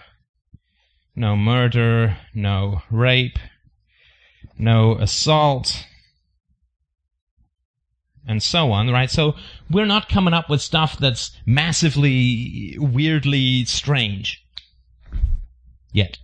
no 1.16 1.36
murder, 1.38 2.18
no 2.34 2.82
rape, 2.90 3.40
no 4.58 4.96
assault, 4.96 5.86
and 8.28 8.42
so 8.42 8.72
on, 8.72 8.90
right? 8.90 9.10
So 9.10 9.36
we're 9.70 9.86
not 9.86 10.10
coming 10.10 10.34
up 10.34 10.50
with 10.50 10.62
stuff 10.62 10.98
that's 10.98 11.32
massively, 11.46 12.78
weirdly 12.80 13.66
strange 13.66 14.44
yet. 15.92 16.18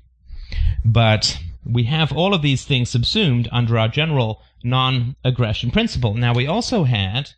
But 0.84 1.40
we 1.66 1.84
have 1.84 2.12
all 2.12 2.34
of 2.34 2.42
these 2.42 2.66
things 2.66 2.90
subsumed 2.90 3.48
under 3.52 3.78
our 3.78 3.88
general 3.88 4.42
non-aggression 4.64 5.72
principle. 5.72 6.14
Now 6.14 6.34
we 6.34 6.48
also 6.48 6.84
had 6.84 7.32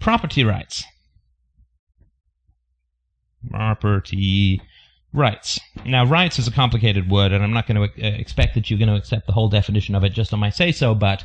property 0.00 0.44
rights. 0.44 0.84
Property 3.50 4.60
rights. 5.12 5.60
Now 5.84 6.04
rights 6.04 6.38
is 6.38 6.48
a 6.48 6.52
complicated 6.52 7.10
word 7.10 7.32
and 7.32 7.42
I'm 7.42 7.52
not 7.52 7.66
going 7.66 7.76
to 7.76 8.06
uh, 8.06 8.10
expect 8.16 8.54
that 8.54 8.68
you're 8.68 8.78
going 8.78 8.88
to 8.88 8.96
accept 8.96 9.26
the 9.26 9.32
whole 9.32 9.48
definition 9.48 9.94
of 9.94 10.04
it 10.04 10.10
just 10.10 10.32
on 10.32 10.40
my 10.40 10.50
say 10.50 10.72
so, 10.72 10.94
but 10.94 11.24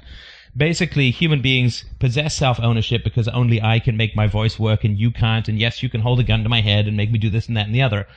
basically 0.56 1.12
human 1.12 1.42
beings 1.42 1.86
possess 2.00 2.36
self-ownership 2.36 3.04
because 3.04 3.28
only 3.28 3.62
I 3.62 3.80
can 3.80 3.98
make 3.98 4.16
my 4.16 4.28
voice 4.28 4.60
work 4.60 4.84
and 4.84 4.98
you 4.98 5.12
can't. 5.12 5.48
And 5.48 5.60
yes, 5.60 5.82
you 5.82 5.90
can 5.90 6.02
hold 6.02 6.20
a 6.20 6.24
gun 6.24 6.44
to 6.44 6.50
my 6.50 6.62
head 6.62 6.88
and 6.88 6.98
make 6.98 7.12
me 7.12 7.20
do 7.20 7.30
this 7.30 7.48
and 7.48 7.58
that 7.58 7.66
and 7.66 7.76
the 7.76 7.82
other, 7.82 8.08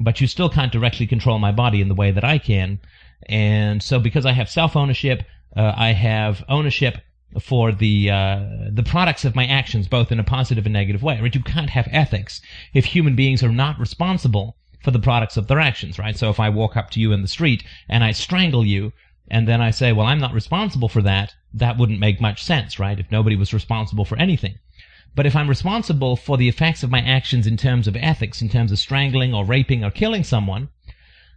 but 0.00 0.20
you 0.20 0.26
still 0.26 0.48
can't 0.48 0.72
directly 0.72 1.06
control 1.06 1.38
my 1.38 1.52
body 1.52 1.80
in 1.80 1.88
the 1.88 1.94
way 1.94 2.10
that 2.10 2.24
I 2.24 2.38
can. 2.38 2.80
And 3.26 3.82
so 3.82 3.98
because 3.98 4.26
I 4.26 4.32
have 4.32 4.50
self-ownership, 4.50 5.22
uh, 5.56 5.72
I 5.76 5.92
have 5.92 6.44
ownership 6.48 6.98
for 7.40 7.72
the 7.72 8.10
uh, 8.10 8.46
the 8.70 8.84
products 8.84 9.24
of 9.24 9.34
my 9.34 9.46
actions, 9.46 9.88
both 9.88 10.12
in 10.12 10.20
a 10.20 10.24
positive 10.24 10.66
and 10.66 10.72
negative 10.72 11.02
way. 11.02 11.20
Right? 11.20 11.34
You 11.34 11.42
can't 11.42 11.70
have 11.70 11.88
ethics 11.90 12.40
if 12.72 12.84
human 12.84 13.16
beings 13.16 13.42
are 13.42 13.52
not 13.52 13.78
responsible 13.78 14.56
for 14.82 14.90
the 14.90 14.98
products 14.98 15.36
of 15.36 15.46
their 15.46 15.60
actions, 15.60 15.98
right? 15.98 16.16
So 16.16 16.28
if 16.28 16.38
I 16.38 16.50
walk 16.50 16.76
up 16.76 16.90
to 16.90 17.00
you 17.00 17.12
in 17.12 17.22
the 17.22 17.28
street 17.28 17.64
and 17.88 18.04
I 18.04 18.12
strangle 18.12 18.66
you, 18.66 18.92
and 19.28 19.48
then 19.48 19.62
I 19.62 19.70
say, 19.70 19.92
well, 19.92 20.06
I'm 20.06 20.20
not 20.20 20.34
responsible 20.34 20.90
for 20.90 21.00
that, 21.02 21.34
that 21.54 21.78
wouldn't 21.78 22.00
make 22.00 22.20
much 22.20 22.42
sense, 22.42 22.78
right? 22.78 22.98
If 22.98 23.10
nobody 23.10 23.36
was 23.36 23.54
responsible 23.54 24.04
for 24.04 24.18
anything. 24.18 24.58
But 25.14 25.26
if 25.26 25.36
I'm 25.36 25.48
responsible 25.48 26.16
for 26.16 26.36
the 26.36 26.48
effects 26.48 26.82
of 26.82 26.90
my 26.90 27.00
actions 27.00 27.46
in 27.46 27.56
terms 27.56 27.86
of 27.86 27.96
ethics, 27.96 28.42
in 28.42 28.48
terms 28.48 28.72
of 28.72 28.78
strangling 28.78 29.32
or 29.32 29.44
raping 29.44 29.84
or 29.84 29.90
killing 29.90 30.24
someone, 30.24 30.68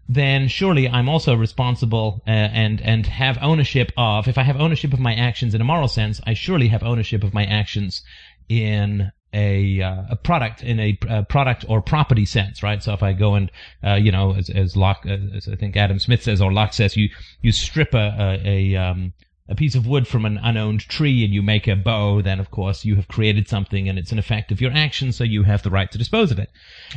then 0.10 0.48
surely 0.48 0.90
I'm 0.90 1.10
also 1.10 1.36
responsible 1.36 2.24
uh, 2.26 2.32
and 2.32 2.82
and 2.82 3.06
have 3.06 3.38
ownership 3.42 3.92
of. 3.98 4.28
If 4.28 4.38
I 4.38 4.44
have 4.44 4.60
ownership 4.60 4.94
of 4.94 5.00
my 5.00 5.14
actions 5.14 5.54
in 5.54 5.62
a 5.62 5.66
moral 5.66 5.88
sense, 5.88 6.20
I 6.26 6.34
surely 6.34 6.70
have 6.70 6.82
ownership 6.82 7.24
of 7.24 7.34
my 7.34 7.46
actions 7.46 8.02
in 8.50 9.12
a, 9.34 9.82
uh, 9.82 10.04
a 10.12 10.16
product 10.16 10.64
in 10.64 10.80
a, 10.80 10.98
a, 11.10 11.24
product 11.24 11.66
or 11.68 11.82
property 11.82 12.26
sense, 12.26 12.64
right? 12.64 12.82
So 12.82 12.94
if 12.94 13.04
I 13.04 13.12
go 13.12 13.36
and 13.36 13.52
uh, 13.84 13.96
you 13.96 14.12
know, 14.12 14.34
as, 14.34 14.50
as 14.50 14.78
Locke, 14.78 15.06
as 15.06 15.50
I 15.50 15.56
think 15.56 15.76
Adam 15.76 16.00
Smith 16.00 16.24
says 16.24 16.42
or 16.42 16.52
Locke 16.54 16.74
says, 16.74 16.96
you 16.96 17.10
you 17.42 17.52
strip 17.52 17.94
a 17.94 18.40
a, 18.44 18.74
a 18.74 18.76
um, 18.78 19.14
a 19.50 19.56
piece 19.56 19.75
of 19.75 19.88
wood 19.88 20.08
from 20.08 20.25
an 20.25 20.38
unowned 20.38 20.82
tree 20.82 21.24
and 21.24 21.34
you 21.34 21.42
make 21.42 21.68
a 21.68 21.75
bow, 21.75 22.22
then 22.22 22.39
of 22.39 22.51
course 22.51 22.86
you 22.86 22.96
have 22.96 23.08
created 23.08 23.48
something 23.48 23.88
and 23.88 23.98
it's 23.98 24.12
an 24.12 24.20
effect 24.20 24.51
of 24.51 24.60
your 24.60 24.72
action, 24.74 25.12
so 25.12 25.24
you 25.24 25.44
have 25.44 25.63
the 25.63 25.70
right 25.70 25.92
to 25.92 25.98
dispose 25.98 26.32
of 26.32 26.39
it. 26.39 26.50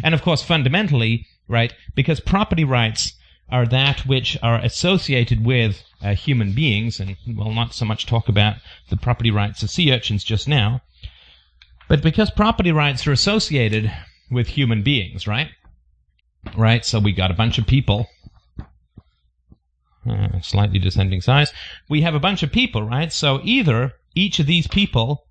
And 0.02 0.14
of 0.14 0.23
course, 0.23 0.42
fundamentally, 0.42 1.26
right, 1.49 1.73
because 1.95 2.21
property 2.21 2.64
rights 2.64 3.14
are 3.50 3.66
that 3.66 4.07
which 4.07 4.37
are 4.42 4.59
associated 4.59 5.45
with 5.45 5.83
uh, 6.02 6.14
human 6.14 6.52
beings, 6.52 7.00
and 7.00 7.16
we'll 7.26 7.52
not 7.52 7.75
so 7.75 7.85
much 7.85 8.07
talk 8.07 8.28
about 8.28 8.57
the 8.88 8.97
property 8.97 9.30
rights 9.30 9.62
of 9.62 9.71
sea 9.71 9.92
urchins 9.92 10.25
just 10.25 10.49
now, 10.49 10.80
but 11.88 12.02
because 12.02 12.30
property 12.30 12.73
rights 12.73 13.07
are 13.07 13.12
associated 13.12 13.92
with 14.30 14.47
human 14.47 14.83
beings, 14.83 15.26
right? 15.26 15.49
Right, 16.57 16.85
so 16.85 17.00
we 17.00 17.12
got 17.12 17.30
a 17.30 17.35
bunch 17.35 17.59
of 17.59 17.66
people 17.66 18.07
uh, 20.09 20.40
slightly 20.40 20.78
descending 20.78 21.21
size. 21.21 21.52
We 21.88 22.02
have 22.02 22.14
a 22.14 22.21
bunch 22.21 22.42
of 22.42 22.52
people, 22.52 22.83
right? 22.83 23.12
So 23.12 23.40
either 23.45 23.95
each 24.14 24.38
of 24.38 24.47
these 24.47 24.66
people 24.66 25.26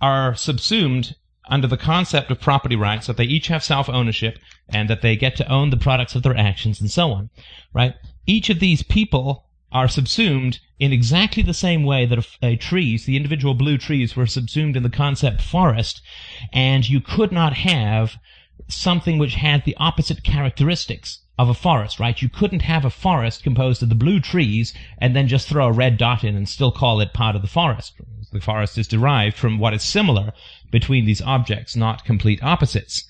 are 0.00 0.34
subsumed 0.34 1.16
under 1.48 1.66
the 1.66 1.76
concept 1.76 2.30
of 2.30 2.40
property 2.40 2.76
rights, 2.76 3.06
that 3.06 3.16
they 3.16 3.24
each 3.24 3.48
have 3.48 3.64
self-ownership 3.64 4.38
and 4.68 4.88
that 4.90 5.02
they 5.02 5.16
get 5.16 5.34
to 5.36 5.50
own 5.50 5.70
the 5.70 5.76
products 5.76 6.14
of 6.14 6.22
their 6.22 6.36
actions 6.36 6.80
and 6.80 6.90
so 6.90 7.10
on, 7.10 7.30
right? 7.72 7.94
Each 8.26 8.50
of 8.50 8.60
these 8.60 8.82
people 8.82 9.46
are 9.72 9.88
subsumed 9.88 10.60
in 10.78 10.92
exactly 10.92 11.42
the 11.42 11.54
same 11.54 11.84
way 11.84 12.06
that 12.06 12.18
a, 12.18 12.46
a 12.46 12.56
trees, 12.56 13.04
the 13.04 13.16
individual 13.16 13.54
blue 13.54 13.78
trees 13.78 14.14
were 14.14 14.26
subsumed 14.26 14.76
in 14.76 14.82
the 14.82 14.90
concept 14.90 15.42
forest, 15.42 16.00
and 16.52 16.88
you 16.88 17.00
could 17.00 17.32
not 17.32 17.54
have 17.54 18.16
something 18.68 19.18
which 19.18 19.34
had 19.34 19.64
the 19.64 19.76
opposite 19.78 20.22
characteristics 20.22 21.20
of 21.38 21.48
a 21.48 21.54
forest, 21.54 22.00
right? 22.00 22.20
You 22.20 22.28
couldn't 22.28 22.62
have 22.62 22.84
a 22.84 22.90
forest 22.90 23.44
composed 23.44 23.82
of 23.82 23.88
the 23.88 23.94
blue 23.94 24.18
trees 24.20 24.74
and 24.98 25.14
then 25.14 25.28
just 25.28 25.48
throw 25.48 25.68
a 25.68 25.72
red 25.72 25.96
dot 25.96 26.24
in 26.24 26.34
and 26.34 26.48
still 26.48 26.72
call 26.72 27.00
it 27.00 27.12
part 27.12 27.36
of 27.36 27.42
the 27.42 27.48
forest. 27.48 27.94
The 28.32 28.40
forest 28.40 28.76
is 28.76 28.88
derived 28.88 29.36
from 29.36 29.58
what 29.58 29.72
is 29.72 29.82
similar 29.82 30.32
between 30.70 31.06
these 31.06 31.22
objects, 31.22 31.76
not 31.76 32.04
complete 32.04 32.42
opposites. 32.42 33.04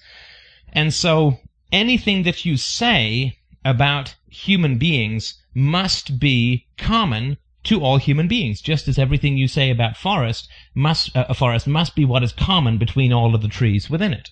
And 0.72 0.92
so 0.92 1.38
anything 1.72 2.24
that 2.24 2.44
you 2.44 2.56
say 2.56 3.38
about 3.64 4.14
human 4.28 4.78
beings 4.78 5.34
must 5.54 6.20
be 6.20 6.66
common 6.76 7.38
to 7.64 7.82
all 7.82 7.96
human 7.96 8.28
beings, 8.28 8.60
just 8.60 8.88
as 8.88 8.98
everything 8.98 9.36
you 9.36 9.48
say 9.48 9.70
about 9.70 9.96
forest 9.96 10.48
must, 10.74 11.16
uh, 11.16 11.26
a 11.28 11.34
forest 11.34 11.66
must 11.66 11.96
be 11.96 12.04
what 12.04 12.22
is 12.22 12.32
common 12.32 12.78
between 12.78 13.12
all 13.12 13.34
of 13.34 13.42
the 13.42 13.48
trees 13.48 13.90
within 13.90 14.12
it. 14.12 14.30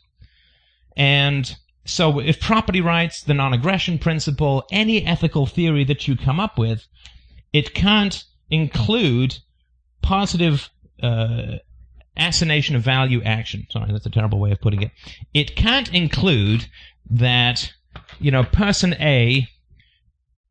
And 0.97 1.57
so 1.87 2.19
if 2.19 2.41
property 2.41 2.81
rights, 2.81 3.23
the 3.23 3.35
non-aggression 3.35 3.99
principle, 3.99 4.65
any 4.71 5.07
ethical 5.07 5.47
theory 5.47 5.85
that 5.85 6.07
you 6.07 6.17
come 6.17 6.41
up 6.41 6.59
with, 6.59 6.87
it 7.53 7.75
can't 7.75 8.25
include 8.51 9.39
positive 10.03 10.69
uh, 11.03 11.57
assignation 12.17 12.77
of 12.77 12.83
value 12.83 13.23
action. 13.23 13.67
Sorry, 13.71 13.93
that's 13.93 14.07
a 14.07 14.11
terrible 14.11 14.41
way 14.41 14.51
of 14.51 14.61
putting 14.61 14.83
it. 14.83 14.91
It 15.33 15.57
can't 15.57 15.93
include 15.95 16.67
that, 17.11 17.73
you 18.19 18.31
know, 18.31 18.45
person 18.45 18.95
A 18.95 19.49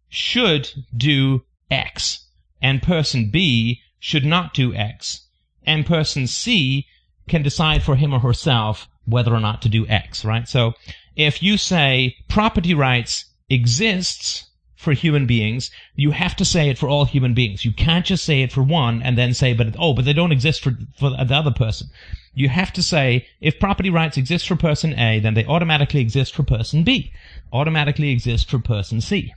should 0.10 0.72
do 0.96 1.44
X 1.70 2.28
and 2.62 2.82
person 2.82 3.30
B 3.30 3.82
should 4.00 4.26
not 4.26 4.54
do 4.54 4.74
X 4.74 5.28
and 5.66 5.86
person 5.86 6.28
C 6.28 6.86
can 7.28 7.42
decide 7.42 7.84
for 7.84 7.96
him 7.96 8.14
or 8.14 8.20
herself 8.20 8.88
whether 9.06 9.34
or 9.34 9.40
not 9.40 9.62
to 9.64 9.70
do 9.70 9.88
X, 9.88 10.24
right? 10.24 10.48
So 10.48 10.74
if 11.16 11.42
you 11.42 11.58
say 11.58 12.18
property 12.28 12.74
rights 12.74 13.26
exists 13.50 14.46
for 14.76 14.94
human 14.94 15.26
beings, 15.26 15.72
you 15.96 16.12
have 16.12 16.36
to 16.36 16.46
say 16.46 16.70
it 16.70 16.78
for 16.78 16.88
all 16.88 17.06
human 17.06 17.34
beings. 17.34 17.66
You 17.66 17.74
can't 17.74 18.06
just 18.06 18.24
say 18.24 18.42
it 18.42 18.52
for 18.52 18.62
one 18.62 19.02
and 19.02 19.18
then 19.18 19.34
say, 19.34 19.54
but 19.54 19.76
oh, 19.80 19.94
but 19.94 20.06
they 20.06 20.14
don't 20.14 20.32
exist 20.32 20.62
for, 20.62 20.74
for 21.00 21.10
the 21.10 21.36
other 21.36 21.52
person. 21.52 21.88
You 22.34 22.50
have 22.50 22.72
to 22.74 22.84
say, 22.84 23.28
if 23.40 23.60
property 23.60 23.90
rights 23.90 24.18
exist 24.18 24.48
for 24.48 24.56
person 24.56 24.94
A, 25.00 25.20
then 25.20 25.34
they 25.34 25.46
automatically 25.46 26.02
exist 26.02 26.36
for 26.36 26.44
person 26.44 26.84
B, 26.84 27.14
automatically 27.52 28.12
exist 28.12 28.50
for 28.50 28.60
person 28.60 29.02
C. 29.02 29.34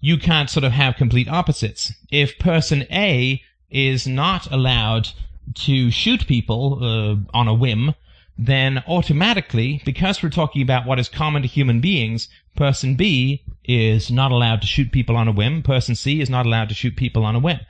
You 0.00 0.18
can't 0.18 0.50
sort 0.50 0.64
of 0.64 0.72
have 0.72 0.96
complete 0.96 1.28
opposites. 1.28 1.92
If 2.10 2.38
person 2.38 2.82
A 2.90 3.42
is 3.70 4.06
not 4.06 4.50
allowed 4.52 5.08
to 5.54 5.90
shoot 5.90 6.26
people 6.26 6.78
uh, 6.82 7.16
on 7.36 7.48
a 7.48 7.54
whim, 7.54 7.94
then 8.38 8.82
automatically, 8.86 9.82
because 9.84 10.22
we're 10.22 10.30
talking 10.30 10.62
about 10.62 10.86
what 10.86 10.98
is 10.98 11.08
common 11.08 11.42
to 11.42 11.48
human 11.48 11.80
beings, 11.80 12.28
person 12.56 12.94
B 12.94 13.42
is 13.64 14.10
not 14.10 14.32
allowed 14.32 14.60
to 14.62 14.66
shoot 14.66 14.90
people 14.90 15.16
on 15.16 15.28
a 15.28 15.32
whim, 15.32 15.62
person 15.62 15.94
C 15.94 16.20
is 16.20 16.30
not 16.30 16.46
allowed 16.46 16.68
to 16.68 16.74
shoot 16.74 16.96
people 16.96 17.24
on 17.24 17.36
a 17.36 17.38
whim. 17.38 17.60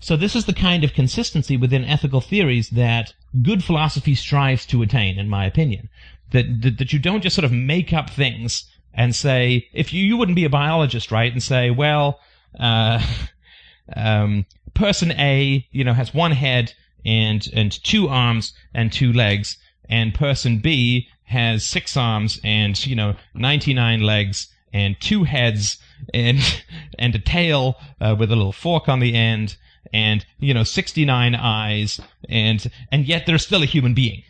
So 0.00 0.16
this 0.16 0.34
is 0.34 0.46
the 0.46 0.52
kind 0.52 0.84
of 0.84 0.94
consistency 0.94 1.56
within 1.56 1.84
ethical 1.84 2.20
theories 2.20 2.70
that 2.70 3.14
good 3.42 3.62
philosophy 3.62 4.14
strives 4.14 4.66
to 4.66 4.82
attain, 4.82 5.18
in 5.18 5.28
my 5.28 5.46
opinion. 5.46 5.88
That, 6.30 6.62
that, 6.62 6.78
that 6.78 6.92
you 6.92 6.98
don't 6.98 7.20
just 7.20 7.36
sort 7.36 7.44
of 7.44 7.52
make 7.52 7.92
up 7.92 8.10
things 8.10 8.64
and 8.94 9.14
say, 9.14 9.68
if 9.72 9.92
you, 9.92 10.04
you 10.04 10.16
wouldn't 10.16 10.36
be 10.36 10.44
a 10.44 10.50
biologist, 10.50 11.10
right, 11.10 11.32
and 11.32 11.42
say, 11.42 11.70
well, 11.70 12.20
uh, 12.58 13.04
um, 13.96 14.46
person 14.74 15.12
A, 15.12 15.66
you 15.70 15.84
know, 15.84 15.92
has 15.94 16.14
one 16.14 16.32
head 16.32 16.72
and, 17.04 17.46
and 17.54 17.72
two 17.84 18.08
arms 18.08 18.54
and 18.74 18.92
two 18.92 19.12
legs, 19.12 19.56
and 19.88 20.14
person 20.14 20.58
B 20.58 21.08
has 21.24 21.64
six 21.64 21.96
arms 21.96 22.40
and, 22.44 22.84
you 22.86 22.94
know, 22.94 23.14
99 23.34 24.02
legs 24.02 24.48
and 24.72 25.00
two 25.00 25.24
heads 25.24 25.78
and, 26.12 26.38
and 26.98 27.14
a 27.14 27.18
tail 27.18 27.76
uh, 28.00 28.14
with 28.18 28.30
a 28.30 28.36
little 28.36 28.52
fork 28.52 28.88
on 28.88 29.00
the 29.00 29.14
end 29.14 29.56
and, 29.92 30.24
you 30.38 30.54
know, 30.54 30.64
69 30.64 31.34
eyes 31.34 32.00
and, 32.28 32.70
and 32.90 33.06
yet 33.06 33.26
they're 33.26 33.38
still 33.38 33.62
a 33.62 33.66
human 33.66 33.94
being. 33.94 34.22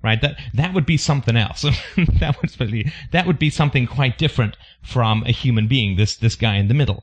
Right? 0.00 0.20
That, 0.20 0.38
that 0.54 0.74
would 0.74 0.86
be 0.86 0.96
something 0.96 1.36
else. 1.36 1.62
that 1.96 2.36
would 2.40 2.70
be, 2.70 2.92
that 3.10 3.26
would 3.26 3.38
be 3.38 3.50
something 3.50 3.86
quite 3.86 4.16
different 4.16 4.56
from 4.82 5.24
a 5.24 5.32
human 5.32 5.66
being, 5.66 5.96
this, 5.96 6.16
this 6.16 6.36
guy 6.36 6.56
in 6.56 6.68
the 6.68 6.74
middle. 6.74 7.02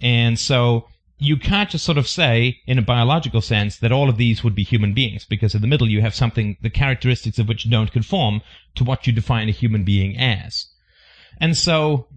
And 0.00 0.38
so, 0.38 0.86
you 1.20 1.36
can't 1.36 1.68
just 1.68 1.84
sort 1.84 1.98
of 1.98 2.08
say, 2.08 2.60
in 2.66 2.78
a 2.78 2.82
biological 2.82 3.42
sense, 3.42 3.76
that 3.76 3.92
all 3.92 4.08
of 4.08 4.16
these 4.16 4.42
would 4.42 4.54
be 4.54 4.64
human 4.64 4.94
beings, 4.94 5.26
because 5.26 5.54
in 5.54 5.60
the 5.60 5.68
middle 5.68 5.88
you 5.88 6.00
have 6.00 6.14
something, 6.14 6.56
the 6.62 6.70
characteristics 6.70 7.38
of 7.38 7.46
which 7.46 7.68
don't 7.70 7.92
conform 7.92 8.40
to 8.74 8.84
what 8.84 9.06
you 9.06 9.12
define 9.12 9.48
a 9.48 9.52
human 9.52 9.84
being 9.84 10.16
as. 10.18 10.66
And 11.38 11.56
so, 11.56 12.08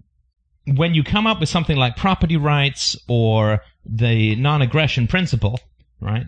when 0.66 0.94
you 0.94 1.04
come 1.04 1.26
up 1.26 1.38
with 1.38 1.50
something 1.50 1.76
like 1.76 1.96
property 1.96 2.38
rights 2.38 2.96
or 3.06 3.60
the 3.84 4.34
non-aggression 4.36 5.06
principle, 5.06 5.60
right? 6.00 6.26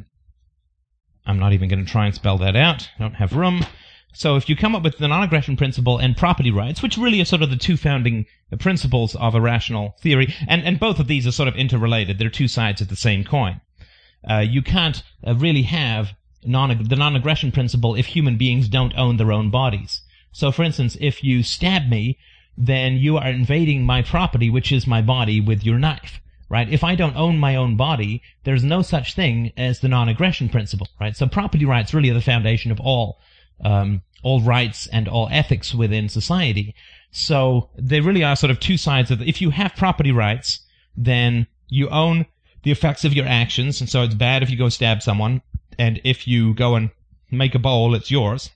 I'm 1.24 1.38
not 1.38 1.54
even 1.54 1.70
going 1.70 1.84
to 1.84 1.90
try 1.90 2.04
and 2.04 2.14
spell 2.14 2.36
that 2.38 2.56
out. 2.56 2.90
I 2.98 3.02
don't 3.02 3.14
have 3.14 3.32
room. 3.32 3.64
So 4.12 4.36
if 4.36 4.48
you 4.48 4.56
come 4.56 4.74
up 4.74 4.82
with 4.82 4.98
the 4.98 5.08
non-aggression 5.08 5.56
principle 5.56 5.98
and 5.98 6.16
property 6.16 6.50
rights, 6.50 6.82
which 6.82 6.96
really 6.96 7.20
are 7.20 7.26
sort 7.26 7.42
of 7.42 7.50
the 7.50 7.56
two 7.56 7.76
founding 7.76 8.26
principles 8.58 9.14
of 9.16 9.34
a 9.34 9.40
rational 9.40 9.94
theory, 10.00 10.34
and, 10.48 10.62
and 10.64 10.80
both 10.80 10.98
of 10.98 11.06
these 11.06 11.26
are 11.26 11.32
sort 11.32 11.48
of 11.48 11.56
interrelated. 11.56 12.18
They're 12.18 12.30
two 12.30 12.48
sides 12.48 12.80
of 12.80 12.88
the 12.88 12.96
same 12.96 13.24
coin. 13.24 13.60
Uh, 14.28 14.38
you 14.38 14.62
can't 14.62 15.02
uh, 15.26 15.34
really 15.34 15.62
have 15.62 16.14
non- 16.44 16.88
the 16.88 16.96
non-aggression 16.96 17.52
principle 17.52 17.94
if 17.94 18.06
human 18.06 18.38
beings 18.38 18.68
don't 18.68 18.96
own 18.96 19.18
their 19.18 19.32
own 19.32 19.50
bodies. 19.50 20.00
So 20.32 20.50
for 20.50 20.62
instance, 20.62 20.96
if 21.00 21.22
you 21.22 21.42
stab 21.42 21.88
me, 21.88 22.18
then 22.56 22.94
you 22.94 23.18
are 23.18 23.28
invading 23.28 23.84
my 23.84 24.00
property, 24.00 24.48
which 24.48 24.72
is 24.72 24.86
my 24.86 25.02
body, 25.02 25.40
with 25.40 25.64
your 25.64 25.78
knife 25.78 26.20
right? 26.48 26.72
If 26.72 26.84
I 26.84 26.94
don't 26.94 27.16
own 27.16 27.38
my 27.38 27.56
own 27.56 27.76
body, 27.76 28.22
there's 28.44 28.62
no 28.62 28.82
such 28.82 29.14
thing 29.14 29.52
as 29.56 29.80
the 29.80 29.88
non-aggression 29.88 30.48
principle, 30.48 30.88
right? 31.00 31.16
So 31.16 31.26
property 31.26 31.64
rights 31.64 31.92
really 31.92 32.10
are 32.10 32.14
the 32.14 32.20
foundation 32.20 32.70
of 32.70 32.80
all 32.80 33.18
um, 33.64 34.02
all 34.22 34.40
rights 34.40 34.86
and 34.88 35.08
all 35.08 35.28
ethics 35.30 35.74
within 35.74 36.08
society. 36.08 36.74
So 37.10 37.70
they 37.78 38.00
really 38.00 38.24
are 38.24 38.36
sort 38.36 38.50
of 38.50 38.60
two 38.60 38.76
sides 38.76 39.10
of 39.10 39.18
the, 39.18 39.28
if 39.28 39.40
you 39.40 39.50
have 39.50 39.74
property 39.76 40.12
rights, 40.12 40.60
then 40.96 41.46
you 41.68 41.88
own 41.88 42.26
the 42.62 42.72
effects 42.72 43.04
of 43.04 43.14
your 43.14 43.26
actions, 43.26 43.80
and 43.80 43.88
so 43.88 44.02
it's 44.02 44.14
bad 44.14 44.42
if 44.42 44.50
you 44.50 44.58
go 44.58 44.68
stab 44.68 45.02
someone, 45.02 45.40
and 45.78 46.00
if 46.04 46.26
you 46.26 46.52
go 46.54 46.74
and 46.74 46.90
make 47.30 47.54
a 47.54 47.60
bowl, 47.60 47.94
it's 47.94 48.10
yours. 48.10 48.50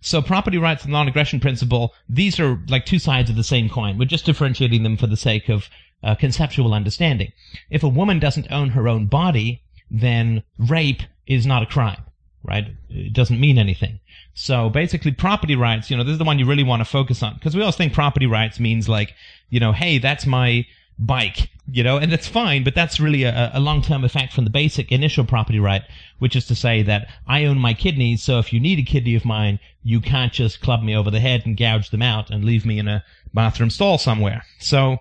So 0.00 0.22
property 0.22 0.56
rights 0.56 0.84
and 0.84 0.92
non-aggression 0.92 1.40
principle, 1.40 1.92
these 2.08 2.38
are 2.40 2.60
like 2.68 2.86
two 2.86 2.98
sides 2.98 3.28
of 3.28 3.36
the 3.36 3.44
same 3.44 3.68
coin. 3.68 3.98
We're 3.98 4.04
just 4.06 4.24
differentiating 4.24 4.82
them 4.82 4.96
for 4.96 5.06
the 5.06 5.16
sake 5.16 5.48
of 5.48 5.68
uh, 6.02 6.14
conceptual 6.14 6.72
understanding. 6.72 7.32
If 7.70 7.82
a 7.82 7.88
woman 7.88 8.18
doesn't 8.18 8.50
own 8.50 8.70
her 8.70 8.88
own 8.88 9.06
body, 9.06 9.62
then 9.90 10.42
rape 10.58 11.02
is 11.26 11.46
not 11.46 11.62
a 11.62 11.66
crime, 11.66 12.02
right? 12.46 12.66
It 12.88 13.12
doesn't 13.12 13.40
mean 13.40 13.58
anything. 13.58 14.00
So 14.34 14.70
basically 14.70 15.12
property 15.12 15.56
rights, 15.56 15.90
you 15.90 15.96
know, 15.96 16.04
this 16.04 16.12
is 16.12 16.18
the 16.18 16.24
one 16.24 16.38
you 16.38 16.46
really 16.46 16.62
want 16.62 16.80
to 16.80 16.84
focus 16.84 17.22
on 17.22 17.34
because 17.34 17.54
we 17.54 17.62
always 17.62 17.76
think 17.76 17.92
property 17.92 18.26
rights 18.26 18.60
means 18.60 18.88
like, 18.88 19.14
you 19.50 19.60
know, 19.60 19.72
hey, 19.72 19.98
that's 19.98 20.26
my 20.26 20.66
bike, 20.98 21.50
you 21.70 21.82
know, 21.82 21.98
and 21.98 22.10
that's 22.10 22.28
fine, 22.28 22.64
but 22.64 22.74
that's 22.74 23.00
really 23.00 23.24
a, 23.24 23.50
a 23.52 23.60
long-term 23.60 24.04
effect 24.04 24.32
from 24.32 24.44
the 24.44 24.50
basic 24.50 24.90
initial 24.92 25.24
property 25.24 25.58
right, 25.58 25.82
which 26.18 26.36
is 26.36 26.46
to 26.46 26.54
say 26.54 26.82
that 26.82 27.08
I 27.26 27.44
own 27.44 27.58
my 27.58 27.74
kidneys, 27.74 28.22
so 28.22 28.38
if 28.38 28.52
you 28.52 28.60
need 28.60 28.78
a 28.78 28.82
kidney 28.82 29.14
of 29.14 29.24
mine, 29.24 29.58
you 29.82 30.00
can't 30.00 30.32
just 30.32 30.62
club 30.62 30.82
me 30.82 30.96
over 30.96 31.10
the 31.10 31.20
head 31.20 31.44
and 31.44 31.56
gouge 31.56 31.90
them 31.90 32.02
out 32.02 32.30
and 32.30 32.44
leave 32.44 32.64
me 32.64 32.78
in 32.78 32.88
a 32.88 33.04
bathroom 33.34 33.70
stall 33.70 33.98
somewhere. 33.98 34.44
So, 34.58 34.98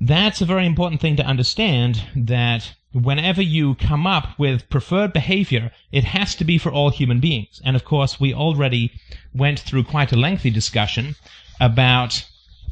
that's 0.00 0.42
a 0.42 0.46
very 0.46 0.66
important 0.66 1.00
thing 1.00 1.16
to 1.16 1.24
understand 1.24 2.02
that 2.14 2.74
whenever 2.92 3.42
you 3.42 3.74
come 3.74 4.06
up 4.06 4.38
with 4.38 4.68
preferred 4.70 5.12
behavior, 5.12 5.70
it 5.92 6.04
has 6.04 6.34
to 6.36 6.44
be 6.44 6.58
for 6.58 6.70
all 6.70 6.90
human 6.90 7.20
beings. 7.20 7.60
And 7.64 7.76
of 7.76 7.84
course, 7.84 8.20
we 8.20 8.32
already 8.32 8.92
went 9.34 9.60
through 9.60 9.84
quite 9.84 10.12
a 10.12 10.16
lengthy 10.16 10.50
discussion 10.50 11.16
about 11.60 12.24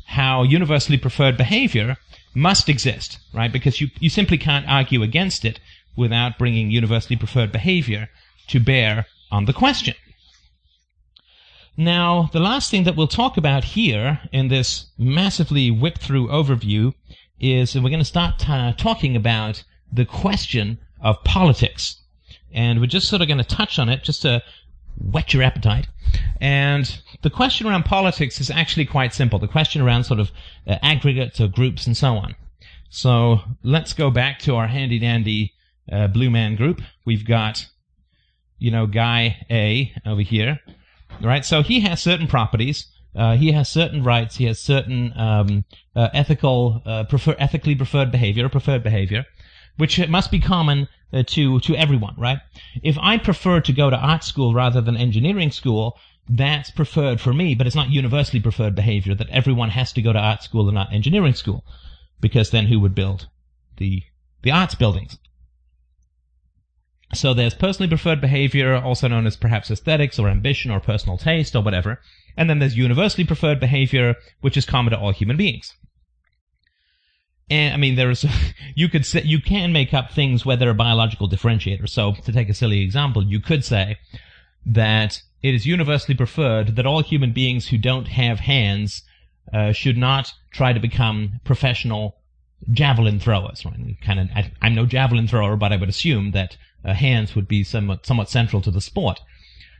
how 0.07 0.42
universally 0.42 0.98
preferred 0.98 1.37
behavior 1.37 1.96
must 2.35 2.68
exist, 2.68 3.18
right? 3.33 3.53
Because 3.53 3.81
you, 3.81 3.88
you 3.98 4.11
simply 4.11 4.38
can't 4.38 4.68
argue 4.68 5.03
against 5.03 5.44
it 5.44 5.61
without 5.96 6.38
bringing 6.38 6.70
universally 6.70 7.16
preferred 7.16 7.53
behavior 7.53 8.09
to 8.48 8.61
bear 8.61 9.07
on 9.31 9.44
the 9.44 9.53
question. 9.53 9.94
Now, 11.77 12.31
the 12.33 12.40
last 12.40 12.70
thing 12.70 12.85
that 12.85 12.96
we'll 12.96 13.09
talk 13.09 13.37
about 13.37 13.64
here 13.64 14.20
in 14.33 14.48
this 14.48 14.87
massively 14.96 15.70
whipped 15.70 16.03
through 16.03 16.29
overview 16.29 16.94
is 17.40 17.74
we're 17.74 17.88
going 17.88 17.98
to 17.98 18.05
start 18.05 18.48
uh, 18.48 18.72
talking 18.74 19.16
about 19.16 19.64
the 19.92 20.05
question 20.05 20.79
of 21.01 21.23
politics. 21.25 22.01
And 22.53 22.81
we're 22.81 22.87
just 22.87 23.09
sort 23.09 23.23
of 23.23 23.29
going 23.29 23.38
to 23.38 23.44
touch 23.44 23.79
on 23.79 23.88
it 23.88 24.03
just 24.03 24.23
to 24.23 24.42
whet 24.99 25.35
your 25.35 25.42
appetite. 25.42 25.88
And 26.40 27.01
the 27.23 27.31
question 27.31 27.66
around 27.66 27.85
politics 27.85 28.40
is 28.40 28.51
actually 28.51 28.87
quite 28.87 29.12
simple. 29.12 29.38
The 29.38 29.49
question 29.49 29.83
around 29.83 30.05
sort 30.05 30.20
of 30.20 30.31
uh, 30.66 30.77
aggregates 30.83 31.40
or 31.40 31.49
groups 31.49 31.87
and 31.87 31.97
so 31.97 32.16
on. 32.16 32.35
So 32.90 33.40
let's 33.62 33.92
go 33.92 34.11
back 34.11 34.38
to 34.40 34.55
our 34.55 34.68
handy 34.68 34.99
dandy 34.99 35.53
uh, 35.90 36.07
blue 36.09 36.31
man 36.31 36.55
group. 36.55 36.81
We've 37.05 37.27
got, 37.27 37.66
you 38.59 38.70
know, 38.70 38.87
guy 38.87 39.44
A 39.51 39.92
over 40.07 40.23
here. 40.23 40.61
Right? 41.20 41.44
So 41.44 41.62
he 41.62 41.81
has 41.81 42.01
certain 42.03 42.27
properties. 42.27 42.87
Uh, 43.16 43.37
he 43.37 43.53
has 43.53 43.68
certain 43.68 44.03
rights. 44.03 44.37
He 44.37 44.44
has 44.44 44.59
certain 44.59 45.12
um, 45.16 45.64
uh, 45.94 46.09
ethical, 46.12 46.83
uh, 46.85 47.05
prefer- 47.05 47.37
ethically 47.38 47.75
preferred 47.75 48.11
behavior, 48.11 48.49
preferred 48.49 48.83
behavior 48.83 49.25
which 49.77 49.99
must 50.09 50.31
be 50.31 50.41
common 50.41 50.89
uh, 51.13 51.23
to 51.27 51.61
to 51.61 51.77
everyone, 51.77 52.15
right? 52.19 52.39
If 52.83 52.99
I 52.99 53.19
prefer 53.19 53.61
to 53.61 53.73
go 53.73 53.91
to 53.91 53.97
art 53.97 54.25
school 54.25 54.55
rather 54.55 54.81
than 54.81 54.97
engineering 54.97 55.51
school, 55.51 55.99
that's 56.29 56.71
preferred 56.71 57.21
for 57.21 57.33
me, 57.33 57.55
but 57.55 57.67
it's 57.67 57.77
not 57.77 57.91
universally 57.91 58.41
preferred 58.41 58.75
behavior 58.75 59.15
that 59.15 59.29
everyone 59.31 59.71
has 59.71 59.93
to 59.93 60.03
go 60.03 60.13
to 60.13 60.19
art 60.19 60.43
school 60.43 60.69
and 60.69 60.75
not 60.75 60.93
engineering 60.93 61.35
school, 61.35 61.65
because 62.21 62.51
then 62.51 62.67
who 62.67 62.81
would 62.81 62.95
build 62.95 63.29
the 63.77 64.03
the 64.43 64.51
arts 64.51 64.75
buildings? 64.75 65.19
So 67.15 67.33
there's 67.33 67.55
personally 67.55 67.89
preferred 67.89 68.21
behavior, 68.21 68.75
also 68.75 69.07
known 69.07 69.27
as 69.27 69.37
perhaps 69.37 69.71
aesthetics 69.71 70.19
or 70.19 70.29
ambition 70.29 70.71
or 70.71 70.81
personal 70.81 71.17
taste 71.17 71.55
or 71.55 71.63
whatever. 71.63 72.01
And 72.37 72.51
then 72.51 72.59
there's 72.59 72.77
universally 72.77 73.25
preferred 73.25 73.61
behavior, 73.61 74.17
which 74.41 74.57
is 74.57 74.67
common 74.67 74.93
to 74.93 74.99
all 74.99 75.13
human 75.13 75.37
beings. 75.37 75.75
And 77.50 77.74
I 77.74 77.76
mean, 77.76 77.96
there's 77.96 78.24
you 78.74 78.88
could 78.88 79.07
say 79.07 79.22
you 79.22 79.40
can 79.40 79.72
make 79.72 79.92
up 79.92 80.11
things 80.11 80.44
where 80.44 80.57
there 80.57 80.70
are 80.70 80.74
biological 80.74 81.28
differentiators. 81.28 81.90
So 81.90 82.14
to 82.24 82.33
take 82.33 82.48
a 82.48 82.54
silly 82.54 82.80
example, 82.80 83.22
you 83.22 83.40
could 83.40 83.64
say 83.64 83.98
that 84.66 85.20
it 85.42 85.54
is 85.54 85.66
universally 85.66 86.16
preferred 86.16 86.76
that 86.76 86.87
all 86.87 87.02
human 87.02 87.33
beings 87.33 87.68
who 87.68 87.76
don't 87.76 88.09
have 88.09 88.40
hands 88.40 89.02
uh, 89.52 89.72
should 89.72 89.98
not 89.98 90.33
try 90.52 90.72
to 90.72 90.80
become 90.80 91.40
professional 91.44 92.16
javelin 92.70 93.20
throwers. 93.20 93.64
Right? 93.64 93.96
Kind 94.00 94.20
of, 94.20 94.28
I, 94.35 94.50
am 94.62 94.74
no 94.74 94.87
javelin 94.87 95.28
thrower, 95.28 95.57
but 95.57 95.72
I 95.72 95.76
would 95.76 95.88
assume 95.88 96.30
that 96.30 96.57
uh, 96.85 96.94
hands 96.94 97.35
would 97.35 97.46
be 97.46 97.62
somewhat 97.62 98.07
somewhat 98.07 98.30
central 98.30 98.62
to 98.62 98.70
the 98.70 98.80
sport. 98.80 99.20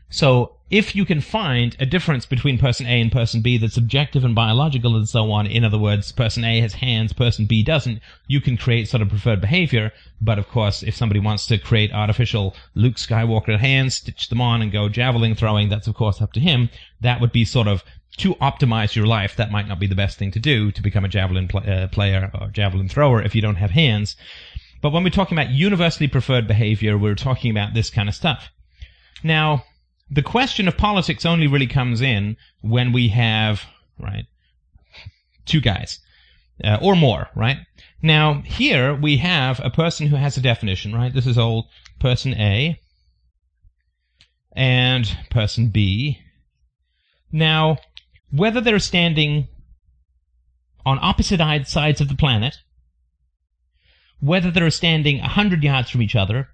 So 0.09 0.55
if 0.69 0.95
you 0.95 1.05
can 1.05 1.21
find 1.21 1.75
a 1.79 1.85
difference 1.85 2.25
between 2.25 2.57
person 2.57 2.87
A 2.87 2.99
and 2.99 3.11
person 3.11 3.41
B 3.41 3.57
that's 3.57 3.77
objective 3.77 4.23
and 4.23 4.33
biological 4.33 4.95
and 4.95 5.07
so 5.07 5.31
on, 5.31 5.45
in 5.45 5.63
other 5.63 5.77
words, 5.77 6.11
person 6.11 6.43
A 6.43 6.59
has 6.61 6.73
hands, 6.73 7.13
person 7.13 7.45
B 7.45 7.63
doesn't, 7.63 8.01
you 8.27 8.41
can 8.41 8.57
create 8.57 8.87
sort 8.87 9.01
of 9.01 9.09
preferred 9.09 9.41
behavior. 9.41 9.91
But 10.19 10.39
of 10.39 10.47
course, 10.47 10.81
if 10.81 10.95
somebody 10.95 11.19
wants 11.19 11.45
to 11.47 11.57
create 11.57 11.93
artificial 11.93 12.55
Luke 12.73 12.95
Skywalker 12.95 13.59
hands, 13.59 13.95
stitch 13.95 14.29
them 14.29 14.41
on 14.41 14.61
and 14.61 14.71
go 14.71 14.89
javelin 14.89 15.35
throwing, 15.35 15.69
that's 15.69 15.87
of 15.87 15.95
course 15.95 16.21
up 16.21 16.33
to 16.33 16.39
him. 16.39 16.69
That 17.01 17.21
would 17.21 17.31
be 17.31 17.45
sort 17.45 17.67
of 17.67 17.83
to 18.17 18.33
optimize 18.35 18.95
your 18.95 19.05
life. 19.05 19.35
That 19.35 19.51
might 19.51 19.67
not 19.67 19.79
be 19.79 19.87
the 19.87 19.95
best 19.95 20.17
thing 20.17 20.31
to 20.31 20.39
do 20.39 20.71
to 20.71 20.81
become 20.81 21.05
a 21.05 21.09
javelin 21.09 21.47
pl- 21.47 21.69
uh, 21.69 21.87
player 21.87 22.31
or 22.39 22.47
javelin 22.47 22.89
thrower 22.89 23.21
if 23.21 23.35
you 23.35 23.41
don't 23.41 23.57
have 23.57 23.71
hands. 23.71 24.15
But 24.81 24.91
when 24.91 25.03
we're 25.03 25.09
talking 25.09 25.37
about 25.37 25.51
universally 25.51 26.07
preferred 26.07 26.47
behavior, 26.47 26.97
we're 26.97 27.15
talking 27.15 27.51
about 27.51 27.73
this 27.73 27.89
kind 27.89 28.09
of 28.09 28.15
stuff. 28.15 28.49
Now, 29.23 29.63
the 30.09 30.21
question 30.21 30.67
of 30.67 30.77
politics 30.77 31.25
only 31.25 31.47
really 31.47 31.67
comes 31.67 32.01
in 32.01 32.37
when 32.61 32.91
we 32.91 33.09
have, 33.09 33.63
right, 33.99 34.25
two 35.45 35.61
guys. 35.61 35.99
Uh, 36.63 36.77
or 36.81 36.95
more, 36.95 37.27
right? 37.35 37.57
Now, 38.01 38.41
here 38.45 38.95
we 38.95 39.17
have 39.17 39.59
a 39.61 39.69
person 39.69 40.07
who 40.07 40.15
has 40.15 40.37
a 40.37 40.41
definition, 40.41 40.95
right? 40.95 41.13
This 41.13 41.27
is 41.27 41.37
old 41.37 41.65
person 41.99 42.33
A 42.35 42.79
and 44.53 45.17
person 45.29 45.67
B. 45.67 46.19
Now, 47.29 47.79
whether 48.31 48.61
they're 48.61 48.79
standing 48.79 49.49
on 50.85 50.97
opposite 51.01 51.39
sides 51.67 51.99
of 51.99 52.07
the 52.07 52.15
planet, 52.15 52.55
whether 54.21 54.49
they're 54.49 54.69
standing 54.69 55.19
a 55.19 55.27
hundred 55.27 55.63
yards 55.63 55.89
from 55.89 56.01
each 56.01 56.15
other, 56.15 56.49